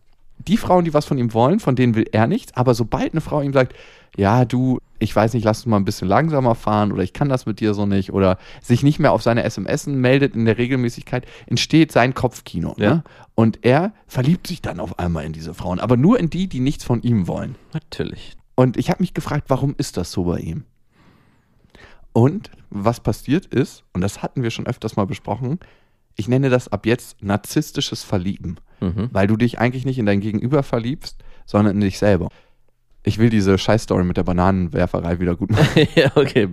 [0.48, 3.22] die Frauen, die was von ihm wollen, von denen will er nichts, aber sobald eine
[3.22, 3.76] Frau ihm sagt,
[4.18, 7.30] ja, du, ich weiß nicht, lass uns mal ein bisschen langsamer fahren oder ich kann
[7.30, 10.58] das mit dir so nicht oder sich nicht mehr auf seine SMS meldet in der
[10.58, 12.76] Regelmäßigkeit, entsteht sein Kopfkino.
[12.78, 12.96] Ja.
[12.96, 13.04] Ne?
[13.40, 16.60] Und er verliebt sich dann auf einmal in diese Frauen, aber nur in die, die
[16.60, 17.56] nichts von ihm wollen.
[17.74, 18.36] Natürlich.
[18.56, 20.66] Und ich habe mich gefragt, warum ist das so bei ihm?
[22.12, 25.58] Und was passiert ist, und das hatten wir schon öfters mal besprochen,
[26.18, 29.08] ich nenne das ab jetzt narzisstisches Verlieben, Mhm.
[29.14, 32.28] weil du dich eigentlich nicht in dein Gegenüber verliebst, sondern in dich selber.
[33.04, 35.88] Ich will diese Scheißstory mit der Bananenwerferei wieder gut machen.
[35.96, 36.46] ja, okay,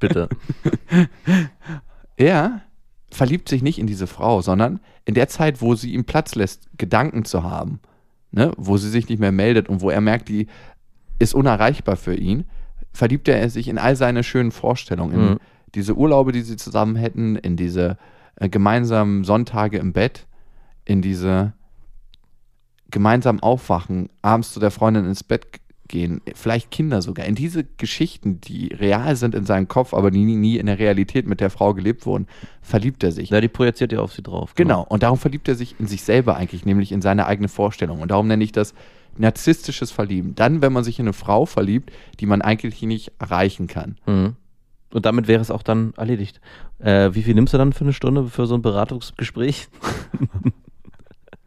[0.00, 0.28] bitte.
[2.16, 2.62] Er
[3.14, 6.68] verliebt sich nicht in diese Frau, sondern in der Zeit, wo sie ihm Platz lässt,
[6.76, 7.80] Gedanken zu haben,
[8.32, 10.48] ne, wo sie sich nicht mehr meldet und wo er merkt, die
[11.18, 12.44] ist unerreichbar für ihn,
[12.92, 15.38] verliebt er sich in all seine schönen Vorstellungen, in Mhm.
[15.74, 17.98] diese Urlaube, die sie zusammen hätten, in diese
[18.36, 20.26] äh, gemeinsamen Sonntage im Bett,
[20.84, 21.52] in diese
[22.90, 25.46] gemeinsam aufwachen, abends zu der Freundin ins Bett
[25.88, 30.24] gehen, vielleicht Kinder sogar, in diese Geschichten, die real sind in seinem Kopf, aber die
[30.24, 32.26] nie, nie in der Realität mit der Frau gelebt wurden,
[32.62, 33.30] verliebt er sich.
[33.30, 34.54] Ja, die projiziert ja auf sie drauf.
[34.54, 38.00] Genau, und darum verliebt er sich in sich selber eigentlich, nämlich in seine eigene Vorstellung.
[38.00, 38.74] Und darum nenne ich das
[39.16, 40.34] narzisstisches Verlieben.
[40.34, 43.96] Dann, wenn man sich in eine Frau verliebt, die man eigentlich nicht erreichen kann.
[44.06, 44.36] Mhm.
[44.92, 46.40] Und damit wäre es auch dann erledigt.
[46.78, 49.68] Äh, wie viel nimmst du dann für eine Stunde für so ein Beratungsgespräch?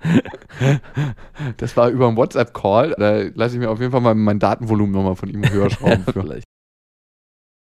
[1.58, 2.96] Das war über einen WhatsApp-Call.
[2.98, 6.04] Da lasse ich mir auf jeden Fall mal mein Datenvolumen nochmal von ihm höher schrauben.
[6.12, 6.46] Vielleicht.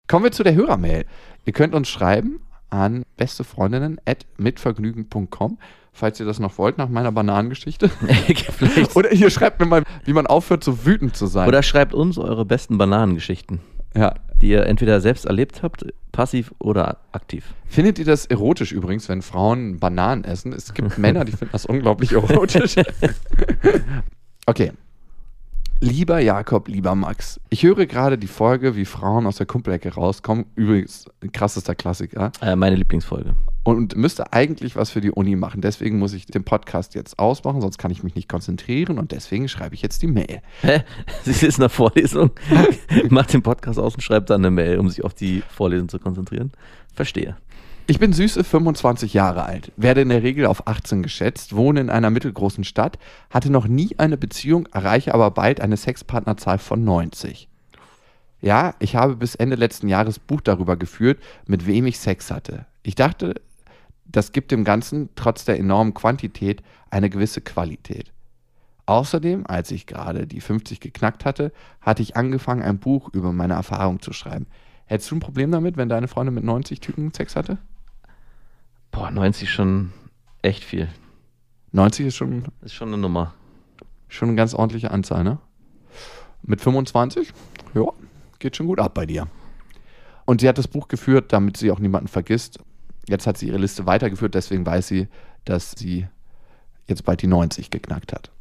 [0.07, 1.05] Kommen wir zu der Hörermail.
[1.45, 5.57] Ihr könnt uns schreiben an bestefreundinnen.mitvergnügen.com,
[5.91, 7.91] falls ihr das noch wollt, nach meiner Bananengeschichte.
[8.95, 11.47] Oder ihr schreibt mir mal, wie man aufhört, so wütend zu sein.
[11.47, 13.59] Oder schreibt uns eure besten Bananengeschichten,
[13.95, 14.15] ja.
[14.41, 17.45] die ihr entweder selbst erlebt habt, passiv oder aktiv.
[17.67, 20.53] Findet ihr das erotisch übrigens, wenn Frauen Bananen essen?
[20.53, 22.75] Es gibt Männer, die finden das unglaublich erotisch.
[24.45, 24.71] okay.
[25.83, 30.45] Lieber Jakob, lieber Max, ich höre gerade die Folge, wie Frauen aus der Kumpelecke rauskommen.
[30.53, 32.31] Übrigens, krassester Klassiker.
[32.39, 33.33] Äh, meine Lieblingsfolge.
[33.63, 35.61] Und müsste eigentlich was für die Uni machen.
[35.61, 38.99] Deswegen muss ich den Podcast jetzt ausmachen, sonst kann ich mich nicht konzentrieren.
[38.99, 40.43] Und deswegen schreibe ich jetzt die Mail.
[40.61, 40.83] Hä?
[41.23, 42.29] Sie ist in der Vorlesung,
[43.09, 45.97] macht den Podcast aus und schreibt dann eine Mail, um sich auf die Vorlesung zu
[45.97, 46.51] konzentrieren.
[46.93, 47.37] Verstehe.
[47.91, 51.89] Ich bin süße 25 Jahre alt, werde in der Regel auf 18 geschätzt, wohne in
[51.89, 52.97] einer mittelgroßen Stadt,
[53.29, 57.49] hatte noch nie eine Beziehung, erreiche aber bald eine Sexpartnerzahl von 90.
[58.39, 62.65] Ja, ich habe bis Ende letzten Jahres Buch darüber geführt, mit wem ich Sex hatte.
[62.81, 63.41] Ich dachte,
[64.05, 68.13] das gibt dem Ganzen trotz der enormen Quantität eine gewisse Qualität.
[68.85, 71.51] Außerdem, als ich gerade die 50 geknackt hatte,
[71.81, 74.47] hatte ich angefangen, ein Buch über meine Erfahrung zu schreiben.
[74.85, 77.57] Hättest du ein Problem damit, wenn deine Freundin mit 90 Typen Sex hatte?
[78.91, 79.91] Boah, 90 schon
[80.41, 80.89] echt viel.
[81.71, 83.33] 90 ist schon, Ist schon eine Nummer.
[84.07, 85.39] schon eine ganz ordentliche Anzahl, ne?
[86.43, 87.31] Mit 25?
[87.73, 87.85] Ja,
[88.39, 89.27] geht schon gut ab bei dir.
[90.25, 92.59] Und sie hat das Buch geführt, damit sie auch niemanden vergisst.
[93.07, 95.07] Jetzt hat sie ihre Liste weitergeführt, deswegen weiß sie,
[95.45, 96.07] dass sie
[96.87, 98.31] jetzt bald die 90 geknackt hat.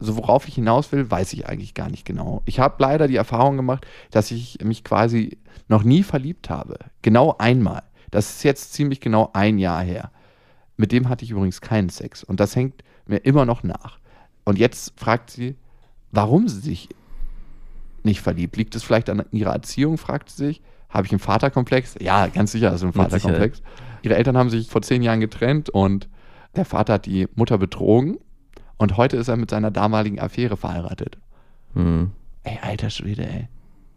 [0.00, 2.42] Also worauf ich hinaus will, weiß ich eigentlich gar nicht genau.
[2.46, 6.78] Ich habe leider die Erfahrung gemacht, dass ich mich quasi noch nie verliebt habe.
[7.02, 7.82] Genau einmal.
[8.10, 10.10] Das ist jetzt ziemlich genau ein Jahr her.
[10.76, 12.24] Mit dem hatte ich übrigens keinen Sex.
[12.24, 13.98] Und das hängt mir immer noch nach.
[14.44, 15.56] Und jetzt fragt sie,
[16.10, 16.88] warum sie sich
[18.02, 18.56] nicht verliebt.
[18.56, 20.62] Liegt es vielleicht an ihrer Erziehung, fragt sie sich.
[20.88, 21.96] Habe ich einen Vaterkomplex?
[22.00, 23.62] Ja, ganz sicher ist es ein Vaterkomplex.
[24.02, 26.08] Ihre Eltern haben sich vor zehn Jahren getrennt und
[26.56, 28.18] der Vater hat die Mutter betrogen.
[28.78, 31.18] Und heute ist er mit seiner damaligen Affäre verheiratet.
[31.74, 32.12] Hm.
[32.44, 33.48] Ey, alter Schwede, ey.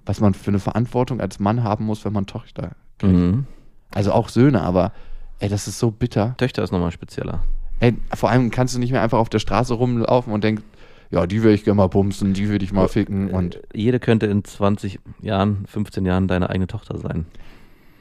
[0.06, 3.14] Was man für eine Verantwortung als Mann haben muss, wenn man Tochter kriegt.
[3.14, 3.46] Mhm.
[3.94, 4.92] Also auch Söhne, aber
[5.40, 6.36] ey, das ist so bitter.
[6.38, 7.44] Töchter ist nochmal spezieller.
[7.80, 10.64] Ey, vor allem kannst du nicht mehr einfach auf der Straße rumlaufen und denkst,
[11.10, 14.00] ja, die will ich gerne mal bumsen, die würde ich mal ficken und, Äh, Jede
[14.00, 17.26] könnte in 20 Jahren, 15 Jahren deine eigene Tochter sein.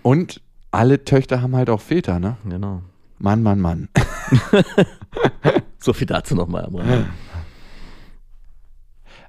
[0.03, 2.37] und alle Töchter haben halt auch Väter, ne?
[2.49, 2.83] Genau.
[3.19, 3.89] Mann, Mann, Mann.
[5.83, 7.07] So viel dazu nochmal am Rande.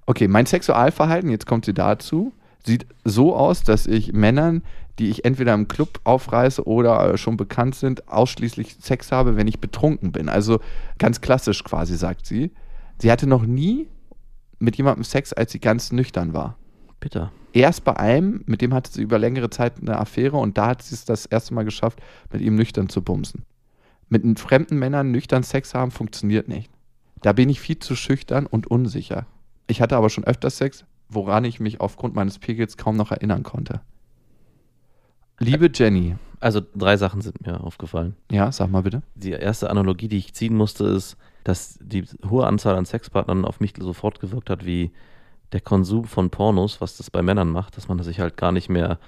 [0.05, 2.33] Okay, mein Sexualverhalten, jetzt kommt sie dazu,
[2.65, 4.61] sieht so aus, dass ich Männern,
[5.01, 9.47] die ich entweder im Club aufreiße oder äh, schon bekannt sind, ausschließlich Sex habe, wenn
[9.47, 10.29] ich betrunken bin.
[10.29, 10.59] Also
[10.99, 12.51] ganz klassisch quasi, sagt sie.
[12.99, 13.87] Sie hatte noch nie
[14.59, 16.55] mit jemandem Sex, als sie ganz nüchtern war.
[16.99, 17.31] Bitter.
[17.51, 20.83] Erst bei einem, mit dem hatte sie über längere Zeit eine Affäre und da hat
[20.83, 21.99] sie es das erste Mal geschafft,
[22.31, 23.43] mit ihm nüchtern zu bumsen.
[24.07, 26.69] Mit einem fremden Männern nüchtern Sex haben funktioniert nicht.
[27.21, 29.25] Da bin ich viel zu schüchtern und unsicher.
[29.65, 33.41] Ich hatte aber schon öfter Sex, woran ich mich aufgrund meines Pegels kaum noch erinnern
[33.41, 33.81] konnte.
[35.41, 38.15] Liebe Jenny, Also drei Sachen sind mir aufgefallen.
[38.31, 39.01] ja, sag mal bitte.
[39.15, 43.59] Die erste Analogie, die ich ziehen musste, ist, dass die hohe Anzahl an Sexpartnern auf
[43.59, 44.91] mich sofort gewirkt hat, wie
[45.51, 48.69] der Konsum von Pornos, was das bei Männern macht, dass man sich halt gar nicht
[48.69, 48.99] mehr,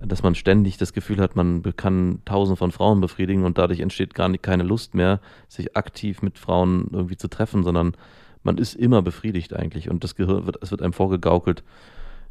[0.00, 4.14] dass man ständig das Gefühl hat, man kann tausend von Frauen befriedigen und dadurch entsteht
[4.14, 7.94] gar nicht, keine Lust mehr, sich aktiv mit Frauen irgendwie zu treffen, sondern
[8.42, 11.62] man ist immer befriedigt eigentlich und das Gehirn wird, es wird einem vorgegaukelt,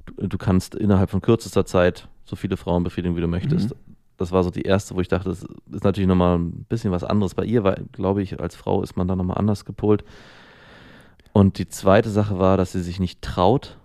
[0.06, 3.76] du, du kannst innerhalb von kürzester Zeit so viele Frauen befriedigen, wie du möchtest.
[4.18, 7.04] Das war so die erste, wo ich dachte, das ist natürlich nochmal ein bisschen was
[7.04, 7.36] anderes.
[7.36, 10.04] Bei ihr, weil, glaube ich, als Frau ist man da nochmal anders gepolt.
[11.34, 13.78] Und die zweite Sache war, dass sie sich nicht traut,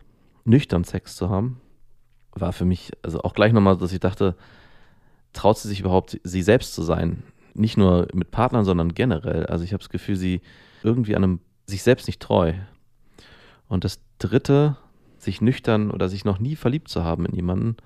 [0.44, 1.60] nüchtern Sex zu haben.
[2.32, 4.36] War für mich, also auch gleich nochmal, dass ich dachte,
[5.32, 7.22] traut sie sich überhaupt, sie selbst zu sein?
[7.58, 9.46] nicht nur mit Partnern, sondern generell.
[9.46, 10.40] Also ich habe das Gefühl, sie
[10.82, 12.54] irgendwie an einem sich selbst nicht treu.
[13.68, 14.76] Und das dritte,
[15.18, 17.76] sich nüchtern oder sich noch nie verliebt zu haben in jemanden,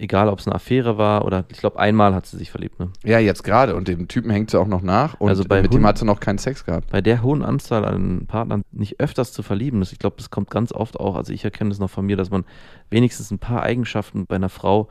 [0.00, 2.80] egal ob es eine Affäre war oder ich glaube, einmal hat sie sich verliebt.
[2.80, 2.88] Ne?
[3.04, 3.76] Ja, jetzt gerade.
[3.76, 5.20] Und dem Typen hängt sie auch noch nach.
[5.20, 6.90] Und Also bei mit dem hat sie noch keinen Sex gehabt.
[6.90, 10.50] Bei der hohen Anzahl an Partnern nicht öfters zu verlieben, das, ich glaube, das kommt
[10.50, 12.44] ganz oft auch, also ich erkenne das noch von mir, dass man
[12.88, 14.88] wenigstens ein paar Eigenschaften bei einer Frau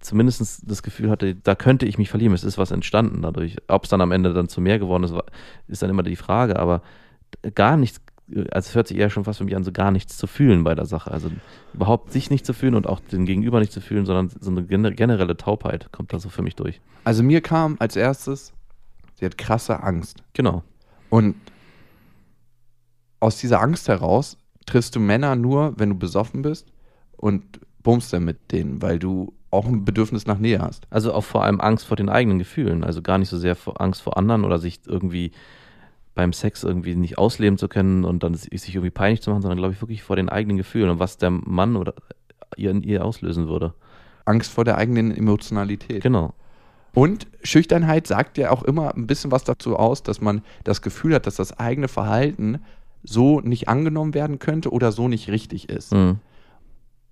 [0.00, 2.34] zumindest das Gefühl hatte, da könnte ich mich verlieben.
[2.34, 3.56] Es ist was entstanden dadurch.
[3.68, 5.14] Ob es dann am Ende dann zu mehr geworden ist,
[5.68, 6.58] ist dann immer die Frage.
[6.58, 6.80] Aber
[7.54, 8.00] gar nichts,
[8.50, 10.64] also es hört sich eher schon fast für mich an, so gar nichts zu fühlen
[10.64, 11.10] bei der Sache.
[11.10, 11.30] Also
[11.74, 14.62] überhaupt sich nicht zu fühlen und auch den Gegenüber nicht zu fühlen, sondern so eine
[14.62, 16.80] gener- generelle Taubheit kommt da so für mich durch.
[17.04, 18.52] Also mir kam als erstes,
[19.14, 20.22] sie hat krasse Angst.
[20.32, 20.62] Genau.
[21.08, 21.34] Und
[23.20, 26.72] aus dieser Angst heraus triffst du Männer nur, wenn du besoffen bist
[27.16, 30.86] und bummst dann mit denen, weil du auch ein Bedürfnis nach Nähe hast.
[30.90, 32.84] Also auch vor allem Angst vor den eigenen Gefühlen.
[32.84, 35.32] Also gar nicht so sehr vor Angst vor anderen oder sich irgendwie
[36.14, 39.58] beim Sex irgendwie nicht ausleben zu können und dann sich irgendwie peinlich zu machen, sondern
[39.58, 41.94] glaube ich wirklich vor den eigenen Gefühlen und was der Mann oder
[42.56, 43.74] ihr in ihr auslösen würde.
[44.24, 46.02] Angst vor der eigenen Emotionalität.
[46.02, 46.34] Genau.
[46.92, 51.14] Und Schüchternheit sagt ja auch immer ein bisschen was dazu aus, dass man das Gefühl
[51.14, 52.60] hat, dass das eigene Verhalten
[53.02, 55.92] so nicht angenommen werden könnte oder so nicht richtig ist.
[55.92, 56.18] Mhm.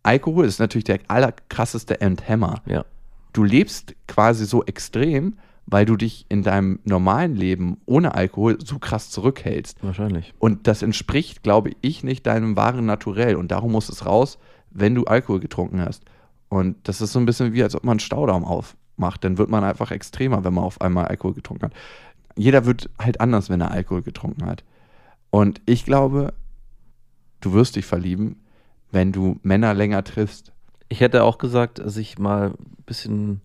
[0.02, 2.62] Alkohol ist natürlich der allerkrasseste Endhammer.
[2.66, 2.84] Ja.
[3.32, 5.38] Du lebst quasi so extrem,
[5.70, 9.76] weil du dich in deinem normalen Leben ohne Alkohol so krass zurückhältst.
[9.82, 10.32] Wahrscheinlich.
[10.38, 13.36] Und das entspricht, glaube ich, nicht deinem wahren Naturell.
[13.36, 14.38] Und darum muss es raus,
[14.70, 16.04] wenn du Alkohol getrunken hast.
[16.48, 19.22] Und das ist so ein bisschen wie, als ob man einen Staudamm aufmacht.
[19.24, 21.74] Dann wird man einfach extremer, wenn man auf einmal Alkohol getrunken hat.
[22.34, 24.64] Jeder wird halt anders, wenn er Alkohol getrunken hat.
[25.28, 26.32] Und ich glaube,
[27.42, 28.40] du wirst dich verlieben,
[28.90, 30.52] wenn du Männer länger triffst.
[30.88, 33.42] Ich hätte auch gesagt, sich mal ein bisschen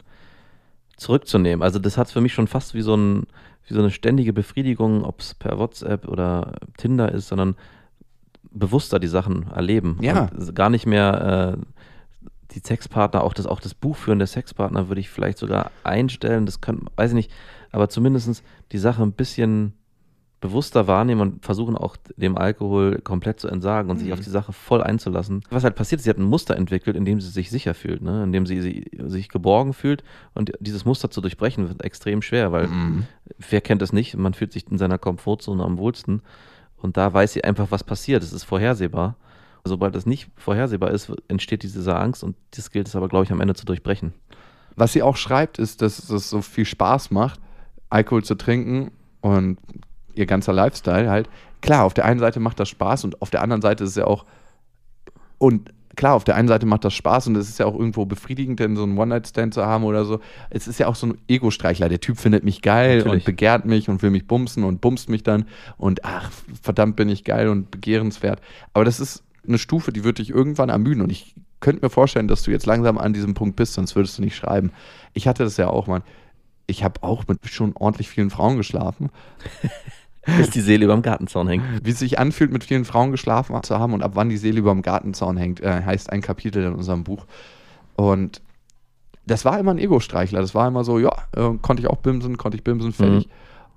[0.97, 1.63] zurückzunehmen.
[1.63, 3.27] Also das hat für mich schon fast wie so, ein,
[3.67, 7.55] wie so eine ständige Befriedigung, ob es per WhatsApp oder Tinder ist, sondern
[8.51, 9.97] bewusster die Sachen erleben.
[10.01, 10.29] Ja.
[10.35, 11.83] Und gar nicht mehr äh,
[12.53, 16.45] die Sexpartner, auch das, auch das Buchführen der Sexpartner würde ich vielleicht sogar einstellen.
[16.45, 17.31] Das kann, weiß ich nicht,
[17.71, 19.73] aber zumindest die Sache ein bisschen
[20.43, 24.51] bewusster wahrnehmen und versuchen auch dem Alkohol komplett zu entsagen und sich auf die Sache
[24.51, 25.41] voll einzulassen.
[25.49, 28.01] Was halt passiert ist, sie hat ein Muster entwickelt, in dem sie sich sicher fühlt,
[28.01, 28.25] ne?
[28.25, 30.03] in dem sie, sie sich geborgen fühlt
[30.33, 32.67] und dieses Muster zu durchbrechen wird extrem schwer, weil
[33.49, 36.21] wer kennt es nicht, man fühlt sich in seiner Komfortzone am wohlsten
[36.75, 39.15] und da weiß sie einfach, was passiert, es ist vorhersehbar.
[39.63, 43.31] Sobald das nicht vorhersehbar ist, entsteht diese Angst und das gilt es aber, glaube ich,
[43.31, 44.11] am Ende zu durchbrechen.
[44.75, 47.39] Was sie auch schreibt, ist, dass es so viel Spaß macht,
[47.89, 49.57] Alkohol zu trinken und
[50.15, 51.29] ihr ganzer Lifestyle halt.
[51.61, 53.95] Klar, auf der einen Seite macht das Spaß und auf der anderen Seite ist es
[53.95, 54.25] ja auch.
[55.37, 58.05] Und klar, auf der einen Seite macht das Spaß und es ist ja auch irgendwo
[58.05, 60.19] befriedigend, denn so einen One-Night-Stand zu haben oder so.
[60.49, 61.89] Es ist ja auch so ein Ego-Streichler.
[61.89, 63.21] Der Typ findet mich geil Natürlich.
[63.21, 65.45] und begehrt mich und will mich bumsen und bumst mich dann
[65.77, 68.41] und ach, verdammt bin ich geil und begehrenswert.
[68.73, 72.27] Aber das ist eine Stufe, die wird dich irgendwann ermüden und ich könnte mir vorstellen,
[72.27, 74.71] dass du jetzt langsam an diesem Punkt bist, sonst würdest du nicht schreiben.
[75.13, 76.03] Ich hatte das ja auch, Mann.
[76.67, 79.09] Ich habe auch mit schon ordentlich vielen Frauen geschlafen.
[80.37, 81.63] Bis die Seele über dem Gartenzaun hängt.
[81.83, 84.59] Wie es sich anfühlt, mit vielen Frauen geschlafen zu haben und ab wann die Seele
[84.59, 87.25] über dem Gartenzaun hängt, äh, heißt ein Kapitel in unserem Buch.
[87.95, 88.41] Und
[89.25, 90.39] das war immer ein Ego-Streichler.
[90.39, 93.27] Das war immer so, ja, äh, konnte ich auch bimsen, konnte ich bimsen, fertig.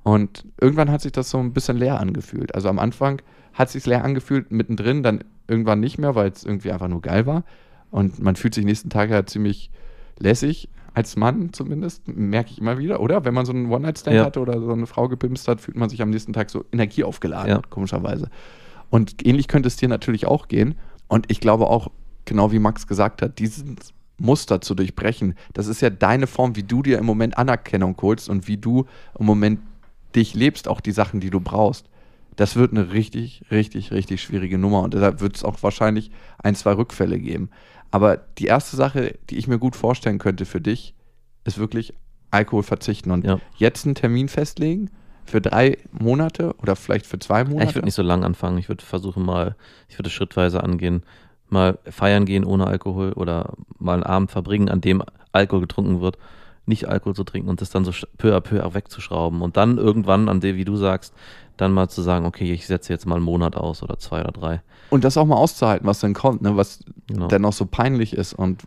[0.03, 2.55] Und irgendwann hat sich das so ein bisschen leer angefühlt.
[2.55, 3.21] Also am Anfang
[3.55, 7.03] hat es sich leer angefühlt, mittendrin dann irgendwann nicht mehr, weil es irgendwie einfach nur
[7.03, 7.43] geil war.
[7.91, 9.71] Und man fühlt sich nächsten Tag ja ziemlich
[10.19, 13.27] lässig, als Mann zumindest, merke ich immer wieder, oder?
[13.27, 14.25] Wenn man so einen One-Night-Stand Ja.
[14.25, 17.51] hatte oder so eine Frau gepimst hat, fühlt man sich am nächsten Tag so energieaufgeladen,
[17.51, 17.61] Ja.
[17.69, 18.31] komischerweise.
[18.89, 20.75] Und ähnlich könnte es dir natürlich auch gehen.
[21.07, 21.89] Und ich glaube auch,
[22.25, 23.63] genau wie Max gesagt hat, dieses
[24.17, 28.31] Muster zu durchbrechen, das ist ja deine Form, wie du dir im Moment Anerkennung holst
[28.31, 28.87] und wie du
[29.19, 29.61] im Moment
[30.15, 31.91] dich lebst, auch die Sachen, die du brauchst.
[32.37, 36.11] Das wird eine richtig, richtig, richtig schwierige Nummer und deshalb wird es auch wahrscheinlich
[36.43, 37.51] ein, zwei Rückfälle geben.
[37.97, 40.95] Aber die erste Sache, die ich mir gut vorstellen könnte für dich,
[41.45, 41.95] ist wirklich
[42.31, 43.39] Alkohol verzichten und Ja.
[43.57, 44.91] jetzt einen Termin festlegen
[45.25, 47.71] für drei Monate oder vielleicht für zwei Monate.
[47.71, 48.59] ich würde nicht so lang anfangen.
[48.59, 49.57] Ich würde versuchen mal,
[49.89, 51.05] ich würde schrittweise angehen,
[51.49, 56.19] mal feiern gehen ohne Alkohol oder mal einen Abend verbringen, an dem Alkohol getrunken wird,
[56.67, 59.79] nicht Alkohol zu trinken und das dann so peu à peu auch wegzuschrauben und dann
[59.79, 61.15] irgendwann an dem, wie du sagst,
[61.57, 64.33] dann mal zu sagen, okay, ich setze jetzt mal einen Monat aus oder zwei oder
[64.33, 64.63] drei.
[64.91, 66.57] Und das auch mal auszuhalten, was dann kommt, ne?
[66.59, 67.29] was Genau.
[67.29, 68.33] dann noch so peinlich ist.
[68.33, 68.65] Und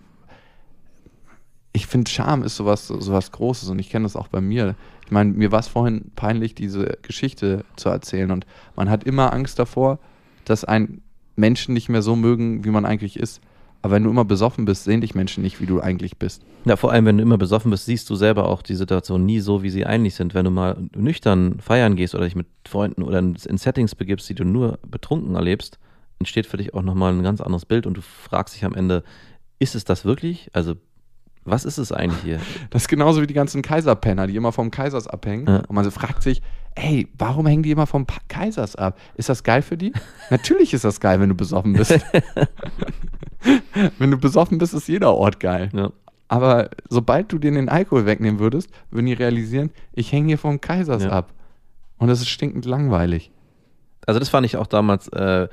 [1.73, 4.75] ich finde, Scham ist sowas, sowas Großes und ich kenne das auch bei mir.
[5.05, 8.31] Ich meine, mir war es vorhin peinlich, diese Geschichte zu erzählen.
[8.31, 9.99] Und man hat immer Angst davor,
[10.45, 11.01] dass ein
[11.35, 13.41] Menschen nicht mehr so mögen, wie man eigentlich ist.
[13.81, 16.43] Aber wenn du immer besoffen bist, sehen dich Menschen nicht, wie du eigentlich bist.
[16.65, 19.39] Ja, vor allem, wenn du immer besoffen bist, siehst du selber auch die Situation nie
[19.39, 20.33] so, wie sie eigentlich sind.
[20.33, 24.35] Wenn du mal nüchtern feiern gehst oder dich mit Freunden oder in Settings begibst, die
[24.35, 25.79] du nur betrunken erlebst,
[26.19, 29.03] entsteht für dich auch nochmal ein ganz anderes Bild und du fragst dich am Ende,
[29.59, 30.49] ist es das wirklich?
[30.53, 30.75] Also,
[31.45, 32.39] was ist es eigentlich hier?
[32.69, 35.47] Das ist genauso wie die ganzen Kaiserpenner, die immer vom Kaisers abhängen.
[35.47, 35.57] Ja.
[35.67, 36.41] Und man so fragt sich,
[36.75, 38.97] ey, warum hängen die immer vom Pa- Kaisers ab?
[39.15, 39.93] Ist das geil für die?
[40.29, 41.91] Natürlich ist das geil, wenn du besoffen bist.
[43.97, 45.69] wenn du besoffen bist, ist jeder Ort geil.
[45.73, 45.91] Ja.
[46.27, 50.61] Aber sobald du dir den Alkohol wegnehmen würdest, würden die realisieren, ich hänge hier vom
[50.61, 51.09] Kaisers Ja.
[51.11, 51.33] ab.
[51.97, 53.31] Und das ist stinkend langweilig.
[54.05, 55.47] Also das fand ich auch damals äh,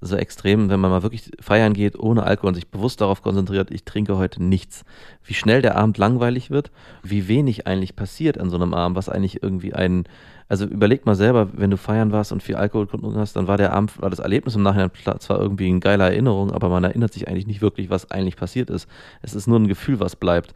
[0.00, 3.70] so extrem, wenn man mal wirklich feiern geht ohne Alkohol und sich bewusst darauf konzentriert,
[3.70, 4.84] ich trinke heute nichts.
[5.24, 6.70] Wie schnell der Abend langweilig wird,
[7.02, 10.04] wie wenig eigentlich passiert an so einem Abend, was eigentlich irgendwie ein,
[10.48, 13.58] also überleg mal selber, wenn du feiern warst und viel Alkohol getrunken hast, dann war
[13.58, 17.12] der Abend, war das Erlebnis im Nachhinein zwar irgendwie eine geile Erinnerung, aber man erinnert
[17.12, 18.88] sich eigentlich nicht wirklich, was eigentlich passiert ist.
[19.20, 20.54] Es ist nur ein Gefühl, was bleibt.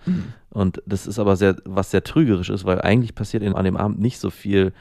[0.49, 4.01] Und das ist aber sehr, was sehr trügerisch ist, weil eigentlich passiert an dem Abend
[4.01, 4.73] nicht so viel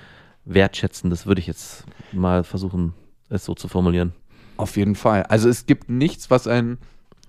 [0.45, 2.93] Wertschätzendes, würde ich jetzt mal versuchen,
[3.29, 4.13] es so zu formulieren.
[4.57, 5.23] Auf jeden Fall.
[5.23, 6.77] Also es gibt nichts, was einen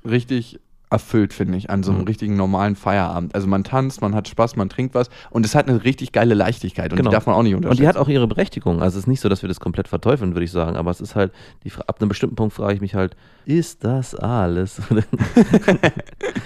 [0.08, 0.60] richtig
[0.90, 2.06] erfüllt, finde ich, an so einem Mhm.
[2.06, 3.34] richtigen normalen Feierabend.
[3.34, 6.34] Also man tanzt, man hat Spaß, man trinkt was und es hat eine richtig geile
[6.34, 7.10] Leichtigkeit und Genau.
[7.10, 7.82] die darf man auch nicht Und unterschätzen.
[7.82, 8.80] die hat auch ihre Berechtigung.
[8.80, 10.76] Also es ist nicht so, dass wir das komplett verteufeln, würde ich sagen.
[10.76, 11.32] Aber es ist halt,
[11.64, 14.80] die, ab einem bestimmten Punkt frage ich mich halt, ist das alles?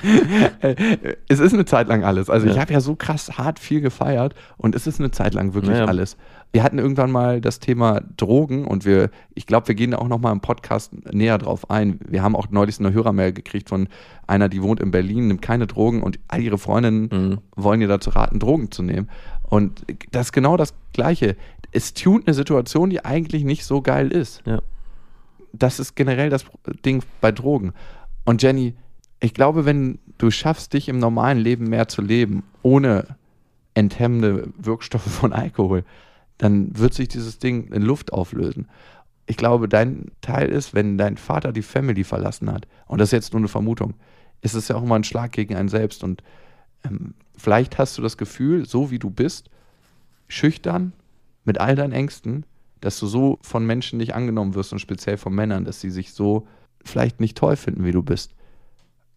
[1.29, 2.31] es ist eine Zeit lang alles.
[2.31, 2.53] Also Ja.
[2.53, 5.73] ich habe ja so krass hart viel gefeiert und es ist eine Zeit lang wirklich
[5.73, 5.87] Naja.
[5.87, 6.17] alles.
[6.53, 10.09] Wir hatten irgendwann mal das Thema Drogen und wir, ich glaube, wir gehen da auch
[10.09, 12.01] noch mal im Podcast näher drauf ein.
[12.09, 13.89] Wir haben auch neulich eine Hörermail gekriegt von
[14.27, 17.39] einer, die wohnt in Berlin, nimmt keine Drogen und all ihre Freundinnen Mhm.
[17.55, 19.11] wollen ihr dazu raten, Drogen zu nehmen.
[19.43, 21.37] Und das ist genau das Gleiche.
[21.71, 24.43] Es tut eine Situation, die eigentlich nicht so geil ist.
[24.47, 24.61] ja.
[25.53, 26.45] das ist generell das
[26.85, 27.73] Ding bei Drogen.
[28.25, 28.75] Und Jenny,
[29.21, 33.07] ich glaube, wenn du schaffst, dich im normalen Leben mehr zu leben, ohne
[33.75, 35.85] enthemmende Wirkstoffe von Alkohol,
[36.39, 38.69] dann wird sich dieses Ding in Luft auflösen.
[39.27, 43.13] Ich glaube, dein Teil ist, wenn dein Vater die Family verlassen hat, und das ist
[43.13, 43.95] jetzt nur eine Vermutung,
[44.41, 46.03] ist es ja auch immer ein Schlag gegen einen selbst.
[46.05, 46.23] Und
[46.85, 49.51] ähm, vielleicht hast du das Gefühl, so wie du bist,
[50.29, 50.93] schüchtern,
[51.45, 52.45] mit all deinen Ängsten,
[52.81, 56.13] dass du so von Menschen nicht angenommen wirst und speziell von Männern, dass sie sich
[56.13, 56.47] so
[56.85, 58.35] vielleicht nicht toll finden, wie du bist.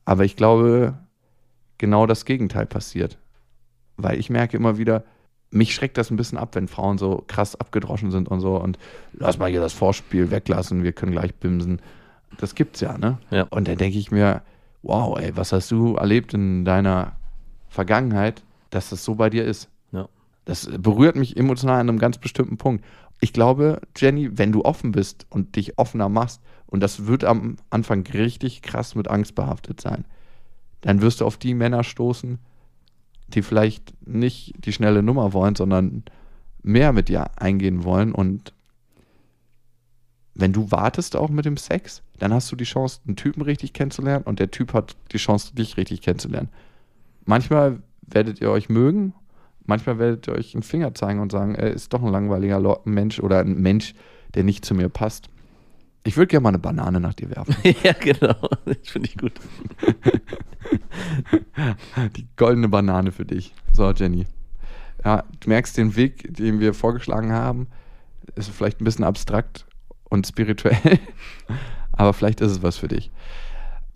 [0.06, 0.98] Aber ich glaube,
[1.78, 3.18] genau das Gegenteil passiert.
[3.98, 5.04] Weil ich merke immer wieder,
[5.52, 8.80] mich schreckt das ein bisschen ab, wenn Frauen so krass abgedroschen sind und so und
[9.14, 11.82] lass mal hier das Vorspiel weglassen, wir können gleich bimsen.
[12.38, 13.18] Das gibt's ja, ne?
[13.30, 13.44] Ja.
[13.50, 14.42] Und dann denke ich mir,
[14.82, 17.14] wow, ey, was hast du erlebt in deiner
[17.68, 19.70] Vergangenheit, dass das so bei dir ist?
[19.92, 20.08] Ja.
[20.46, 22.84] Das berührt mich emotional an einem ganz bestimmten Punkt.
[23.20, 27.58] Ich glaube, Jenny, wenn du offen bist und dich offener machst, und das wird am
[27.70, 30.06] Anfang richtig krass mit Angst behaftet sein,
[30.80, 32.40] dann wirst du auf die Männer stoßen,
[33.36, 36.04] die vielleicht nicht die schnelle Nummer wollen, sondern
[36.64, 38.12] mehr mit dir eingehen wollen.
[38.12, 38.54] Und
[40.34, 43.74] wenn du wartest auch mit dem Sex, dann hast du die Chance, einen Typen richtig
[43.74, 46.50] kennenzulernen und der Typ hat die Chance, dich richtig kennenzulernen.
[47.26, 49.14] Manchmal werdet ihr euch mögen,
[49.66, 53.20] manchmal werdet ihr euch einen Finger zeigen und sagen, er ist doch ein langweiliger Mensch
[53.20, 53.94] oder ein Mensch,
[54.34, 55.30] der nicht zu mir passt.
[56.04, 57.56] Ich würde gerne mal eine Banane nach dir werfen.
[57.84, 58.36] ja, genau.
[58.66, 59.34] Das finde ich gut.
[62.16, 63.54] Die goldene Banane für dich.
[63.74, 64.26] So, Jenny.
[65.04, 67.68] Ja, du merkst den Weg, den wir vorgeschlagen haben,
[68.36, 69.66] ist vielleicht ein bisschen abstrakt
[70.10, 71.00] und spirituell,
[71.92, 73.12] aber vielleicht ist es was für dich.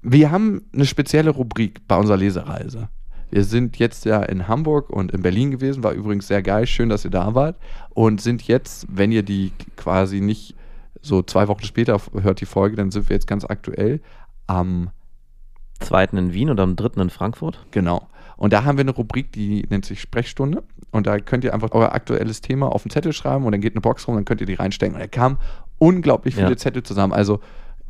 [0.02, 2.90] Wir haben eine spezielle Rubrik bei unserer Lesereise.
[3.32, 6.90] Wir sind jetzt ja in Hamburg und in Berlin gewesen, war übrigens sehr geil, schön,
[6.90, 7.58] dass ihr da wart
[7.90, 10.56] und sind jetzt, wenn ihr die quasi nicht
[11.02, 14.00] so zwei Wochen später hört die Folge, dann sind wir jetzt ganz aktuell
[14.48, 14.90] am
[15.80, 17.66] Zweiten in Wien und am dritten in Frankfurt.
[17.72, 18.08] Genau.
[18.38, 20.64] Und da haben wir eine Rubrik, die nennt sich Sprechstunde.
[20.92, 23.74] Und da könnt ihr einfach euer aktuelles Thema auf den Zettel schreiben und dann geht
[23.74, 24.96] eine Box rum, dann könnt ihr die reinstecken.
[24.96, 25.38] Und da kamen
[25.78, 26.58] unglaublich viele Ja.
[26.58, 27.14] Zettel zusammen.
[27.14, 27.40] Also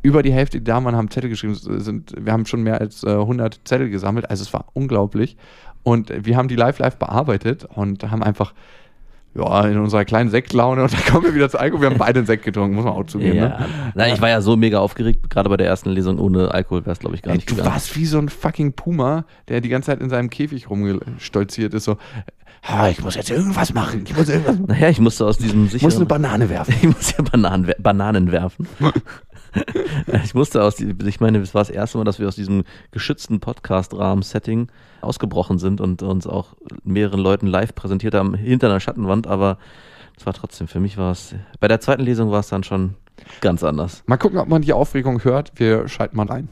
[0.02, 1.54] über die Hälfte der Damen haben Zettel geschrieben.
[1.54, 4.28] Sind, wir haben schon mehr als äh, 100 Zettel gesammelt.
[4.30, 5.36] Also es war unglaublich.
[5.82, 8.54] Und wir haben die live live bearbeitet und haben einfach
[9.36, 11.82] ja, in unserer kleinen Sektlaune und da kommen wir wieder zu Alkohol.
[11.82, 13.36] Wir haben beide einen Sekt getrunken, muss man auch zugeben.
[13.36, 13.48] ja.
[13.48, 13.66] Ne?
[13.94, 16.18] Na, ich war ja so mega aufgeregt, gerade bei der ersten Lesung.
[16.18, 17.72] Ohne Alkohol wäre es, glaube ich, gar Ey, nicht du gegangen.
[17.72, 21.84] warst wie so ein fucking Puma, der die ganze Zeit in seinem Käfig rumgestolziert ist.
[21.84, 21.96] So,
[22.62, 24.04] "Ah, ich muss jetzt irgendwas machen.
[24.06, 24.66] Ich muss irgendwas machen.
[24.68, 26.08] Naja, ich musste aus diesem Ich muss eine sicheren...
[26.08, 26.74] Banane werfen.
[26.80, 28.66] Ich muss ja Bananen, Bananen werfen.
[30.24, 33.40] ich musste aus, ich meine, es war das erste Mal, dass wir aus diesem geschützten
[33.40, 34.68] Podcast-Rahmen-Setting
[35.00, 39.58] ausgebrochen sind und uns auch mehreren Leuten live präsentiert haben hinter einer Schattenwand, aber
[40.16, 42.94] es war trotzdem, für mich war es, bei der zweiten Lesung war es dann schon
[43.40, 44.02] ganz anders.
[44.06, 45.52] Mal gucken, ob man die Aufregung hört.
[45.56, 46.48] Wir schalten mal rein.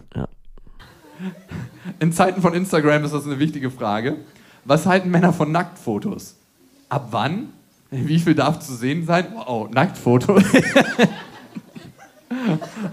[2.00, 4.16] In Zeiten von Instagram ist das eine wichtige Frage.
[4.64, 6.36] Was halten Männer von Nacktfotos?
[6.88, 7.48] Ab wann?
[7.90, 9.26] Wie viel darf zu sehen sein?
[9.34, 10.42] Wow, Nacktfotos.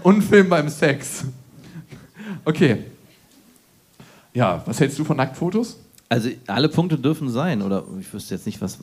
[0.02, 1.24] Unfilm beim Sex.
[2.44, 2.78] Okay.
[4.34, 5.78] Ja, was hältst du von Nacktfotos?
[6.08, 8.78] Also alle Punkte dürfen sein, oder ich wüsste jetzt nicht, was.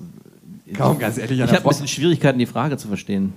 [0.75, 1.39] Kaum, ganz ehrlich.
[1.39, 3.33] Ich habe ein bisschen Schwierigkeiten, die Frage zu verstehen.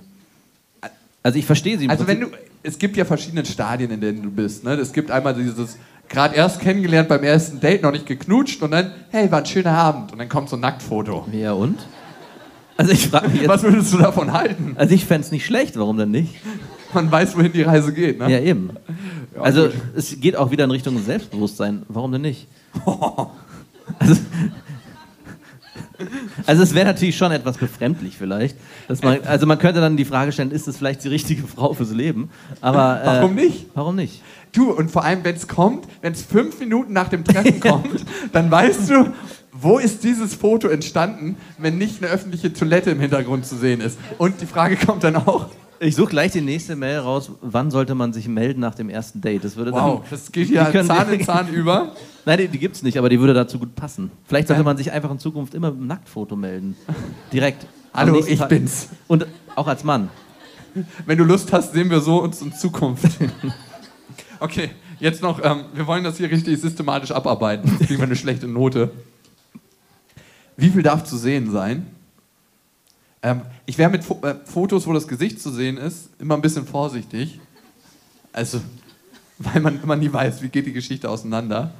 [1.23, 1.85] Also ich verstehe sie.
[1.85, 2.27] im Also wenn du,
[2.63, 4.63] es gibt ja verschiedene Stadien, in denen du bist.
[4.63, 4.73] Ne?
[4.73, 5.77] Es gibt einmal dieses,
[6.09, 9.71] gerade erst kennengelernt beim ersten Date, noch nicht geknutscht und dann, hey, war ein schöner
[9.71, 10.11] Abend.
[10.11, 11.27] Und dann kommt so ein Nacktfoto.
[11.31, 11.79] Ja und?
[12.75, 13.49] Also ich frage mich jetzt.
[13.49, 14.73] Was würdest du davon halten?
[14.75, 16.35] Also ich fände es nicht schlecht, warum denn nicht?
[16.93, 18.19] Man weiß, wohin die Reise geht.
[18.19, 18.31] Ne?
[18.31, 18.71] Ja, eben.
[19.35, 19.73] Ja, also gut.
[19.95, 21.83] es geht auch wieder in Richtung Selbstbewusstsein.
[21.87, 22.47] Warum denn nicht?
[23.99, 24.21] Also,
[26.45, 28.57] also es wäre natürlich schon etwas befremdlich vielleicht.
[28.87, 31.73] Dass man, also man könnte dann die Frage stellen, ist es vielleicht die richtige Frau
[31.73, 32.29] fürs Leben?
[32.61, 33.67] Aber äh, Warum nicht?
[33.73, 34.21] Warum nicht?
[34.53, 38.05] Du, und vor allem, wenn es kommt, wenn es fünf Minuten nach dem Treffen kommt,
[38.31, 39.13] dann weißt du,
[39.51, 43.97] wo ist dieses Foto entstanden, wenn nicht eine öffentliche Toilette im Hintergrund zu sehen ist.
[44.17, 45.47] Und die Frage kommt dann auch,
[45.83, 47.29] Ich suche gleich die nächste Mail raus.
[47.41, 49.43] Wann sollte man sich melden nach dem ersten Date?
[49.43, 51.91] Das würde wow, dann, das geht ja Zahn in Zahn über.
[52.25, 54.09] Nein, die, die gibt es nicht, aber die würde dazu gut passen.
[54.25, 56.77] Vielleicht sollte man sich einfach in Zukunft immer mit einem Nacktfoto melden.
[57.33, 57.67] Direkt.
[57.93, 58.47] Hallo, ich Tag.
[58.47, 58.87] bin's.
[59.09, 60.07] Und auch als Mann.
[61.05, 63.05] Wenn du Lust hast, sehen wir so uns in Zukunft.
[64.39, 67.65] Okay, jetzt noch, ähm, wir wollen das hier richtig systematisch abarbeiten.
[67.65, 68.91] Sonst kriegen wir eine schlechte Note.
[70.57, 71.87] Wie viel darf zu sehen sein?
[73.23, 76.41] Ähm, ich wäre mit Fo äh, Fotos, wo das Gesicht zu sehen ist, immer ein
[76.41, 77.39] bisschen vorsichtig.
[78.33, 78.61] Also,
[79.39, 81.73] weil man immer nie weiß, wie geht die Geschichte auseinander.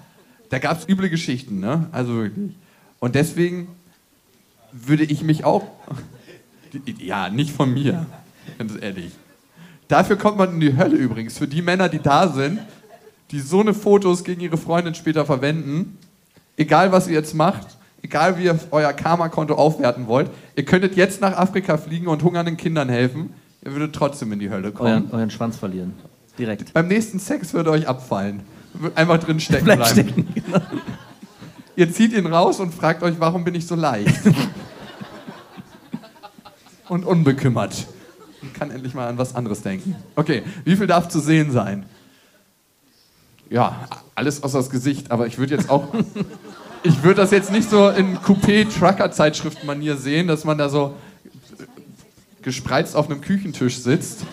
[0.50, 1.88] Da gab es üble Geschichten, ne?
[1.92, 2.56] Also wirklich.
[3.00, 3.68] Und deswegen
[4.72, 5.64] würde ich mich auch.
[6.98, 8.08] Ja, nicht von mir,
[8.58, 9.12] ganz ehrlich.
[9.88, 11.38] Dafür kommt man in die Hölle übrigens.
[11.38, 12.60] Für die Männer, die da sind,
[13.30, 16.00] die so eine Fotos gegen ihre Freundin später verwenden,
[16.58, 21.22] egal was ihr jetzt macht, egal wie ihr euer Karma-Konto aufwerten wollt, ihr könntet jetzt
[21.22, 23.34] nach Afrika fliegen und hungernden Kindern helfen,
[23.66, 25.06] ihr würdet trotzdem in die Hölle kommen.
[25.06, 25.94] Euren, euren Schwanz verlieren.
[26.38, 26.74] Direkt.
[26.74, 28.42] Beim nächsten Sex würde euch abfallen.
[28.96, 29.86] Einfach drin stecken bleiben.
[29.86, 30.28] stecken.
[30.34, 30.62] Genau.
[31.76, 34.08] Ihr zieht ihn raus und fragt euch, warum bin ich so leicht?
[36.88, 37.88] und unbekümmert.
[38.42, 39.96] Und kann endlich mal an was anderes denken.
[40.16, 41.86] Okay, wie viel darf zu sehen sein?
[43.50, 45.88] Ja, alles außer das Gesicht, aber ich würde jetzt auch.
[46.84, 50.94] Ich würde das jetzt nicht so in Coupé-Trucker-Zeitschriften-Manier sehen, dass man da so
[52.42, 54.26] gespreizt auf einem Küchentisch sitzt.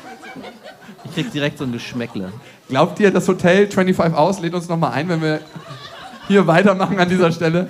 [1.04, 2.32] Ich krieg direkt so ein Geschmäckle.
[2.68, 5.40] Glaubt ihr, das Hotel 25 aus lädt uns nochmal ein, wenn wir
[6.26, 7.68] hier weitermachen an dieser Stelle?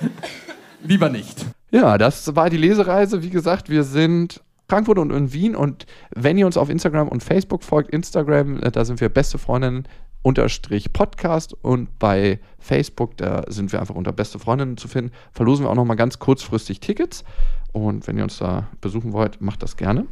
[0.83, 1.45] Lieber nicht.
[1.69, 3.21] Ja, das war die Lesereise.
[3.21, 4.41] Wie gesagt, wir sind
[4.71, 8.71] Frankfurt und in Wien und wenn ihr uns auf Instagram und Facebook folgt, Instagram, äh,
[8.71, 9.85] da sind wir beste Freundinnen
[10.21, 15.65] unterstrich Podcast und bei Facebook, da sind wir einfach unter beste Freundinnen zu finden, verlosen
[15.65, 17.25] wir auch nochmal ganz kurzfristig Tickets
[17.73, 20.05] und wenn ihr uns da besuchen wollt, macht das gerne.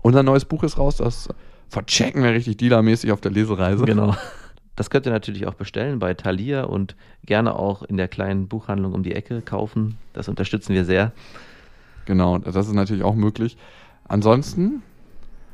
[0.00, 1.28] Unser neues Buch ist raus, das
[1.68, 3.84] verchecken wir richtig dealermäßig auf der Lesereise.
[3.84, 4.16] Genau.
[4.76, 6.96] Das könnt ihr natürlich auch bestellen bei Thalia und
[7.26, 9.98] gerne auch in der kleinen Buchhandlung um die Ecke kaufen.
[10.14, 11.12] Das unterstützen wir sehr.
[12.08, 13.58] Genau, das ist natürlich auch möglich.
[14.08, 14.82] Ansonsten,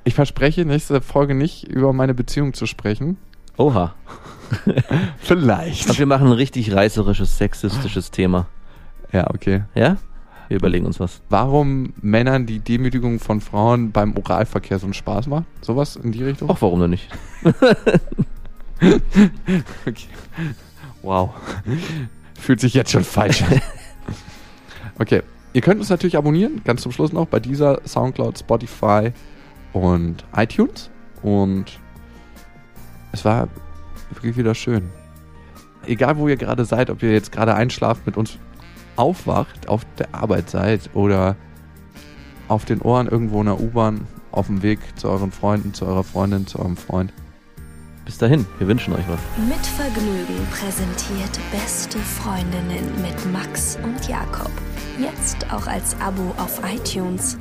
[0.04, 3.16] ich verspreche, nächste Folge nicht über meine Beziehung zu sprechen.
[3.56, 3.92] Oha.
[5.18, 5.88] Vielleicht.
[5.90, 8.46] Aber wir machen ein richtig reißerisches, sexistisches Thema.
[9.10, 9.64] Ja, okay.
[9.74, 9.96] Ja?
[10.46, 11.22] Wir überlegen uns was.
[11.28, 15.46] Warum Männern die Demütigung von Frauen beim Oralverkehr so einen Spaß macht?
[15.60, 16.48] Sowas in die Richtung?
[16.52, 17.08] Ach, warum denn nicht?
[19.86, 20.06] Okay.
[21.02, 21.30] Wow.
[22.38, 23.60] Fühlt sich jetzt schon falsch an.
[24.98, 25.22] Okay.
[25.54, 29.12] Ihr könnt uns natürlich abonnieren, ganz zum Schluss noch, bei dieser Soundcloud, Spotify
[29.72, 30.90] und iTunes.
[31.22, 31.78] Und
[33.12, 33.48] es war
[34.10, 34.90] wirklich wieder schön.
[35.86, 38.36] Egal, wo ihr gerade seid, ob ihr jetzt gerade einschlaft, mit uns
[38.96, 41.36] aufwacht, auf der Arbeit seid oder
[42.48, 46.02] auf den Ohren irgendwo in der U-Bahn, auf dem Weg zu euren Freunden, zu eurer
[46.02, 47.12] Freundin, zu eurem Freund.
[48.04, 49.18] Bis dahin, wir wünschen euch was.
[49.48, 54.50] Mit Vergnügen präsentiert Beste Freundinnen mit Max und Jakob.
[54.98, 57.38] Jetzt auch als Abo auf iTunes.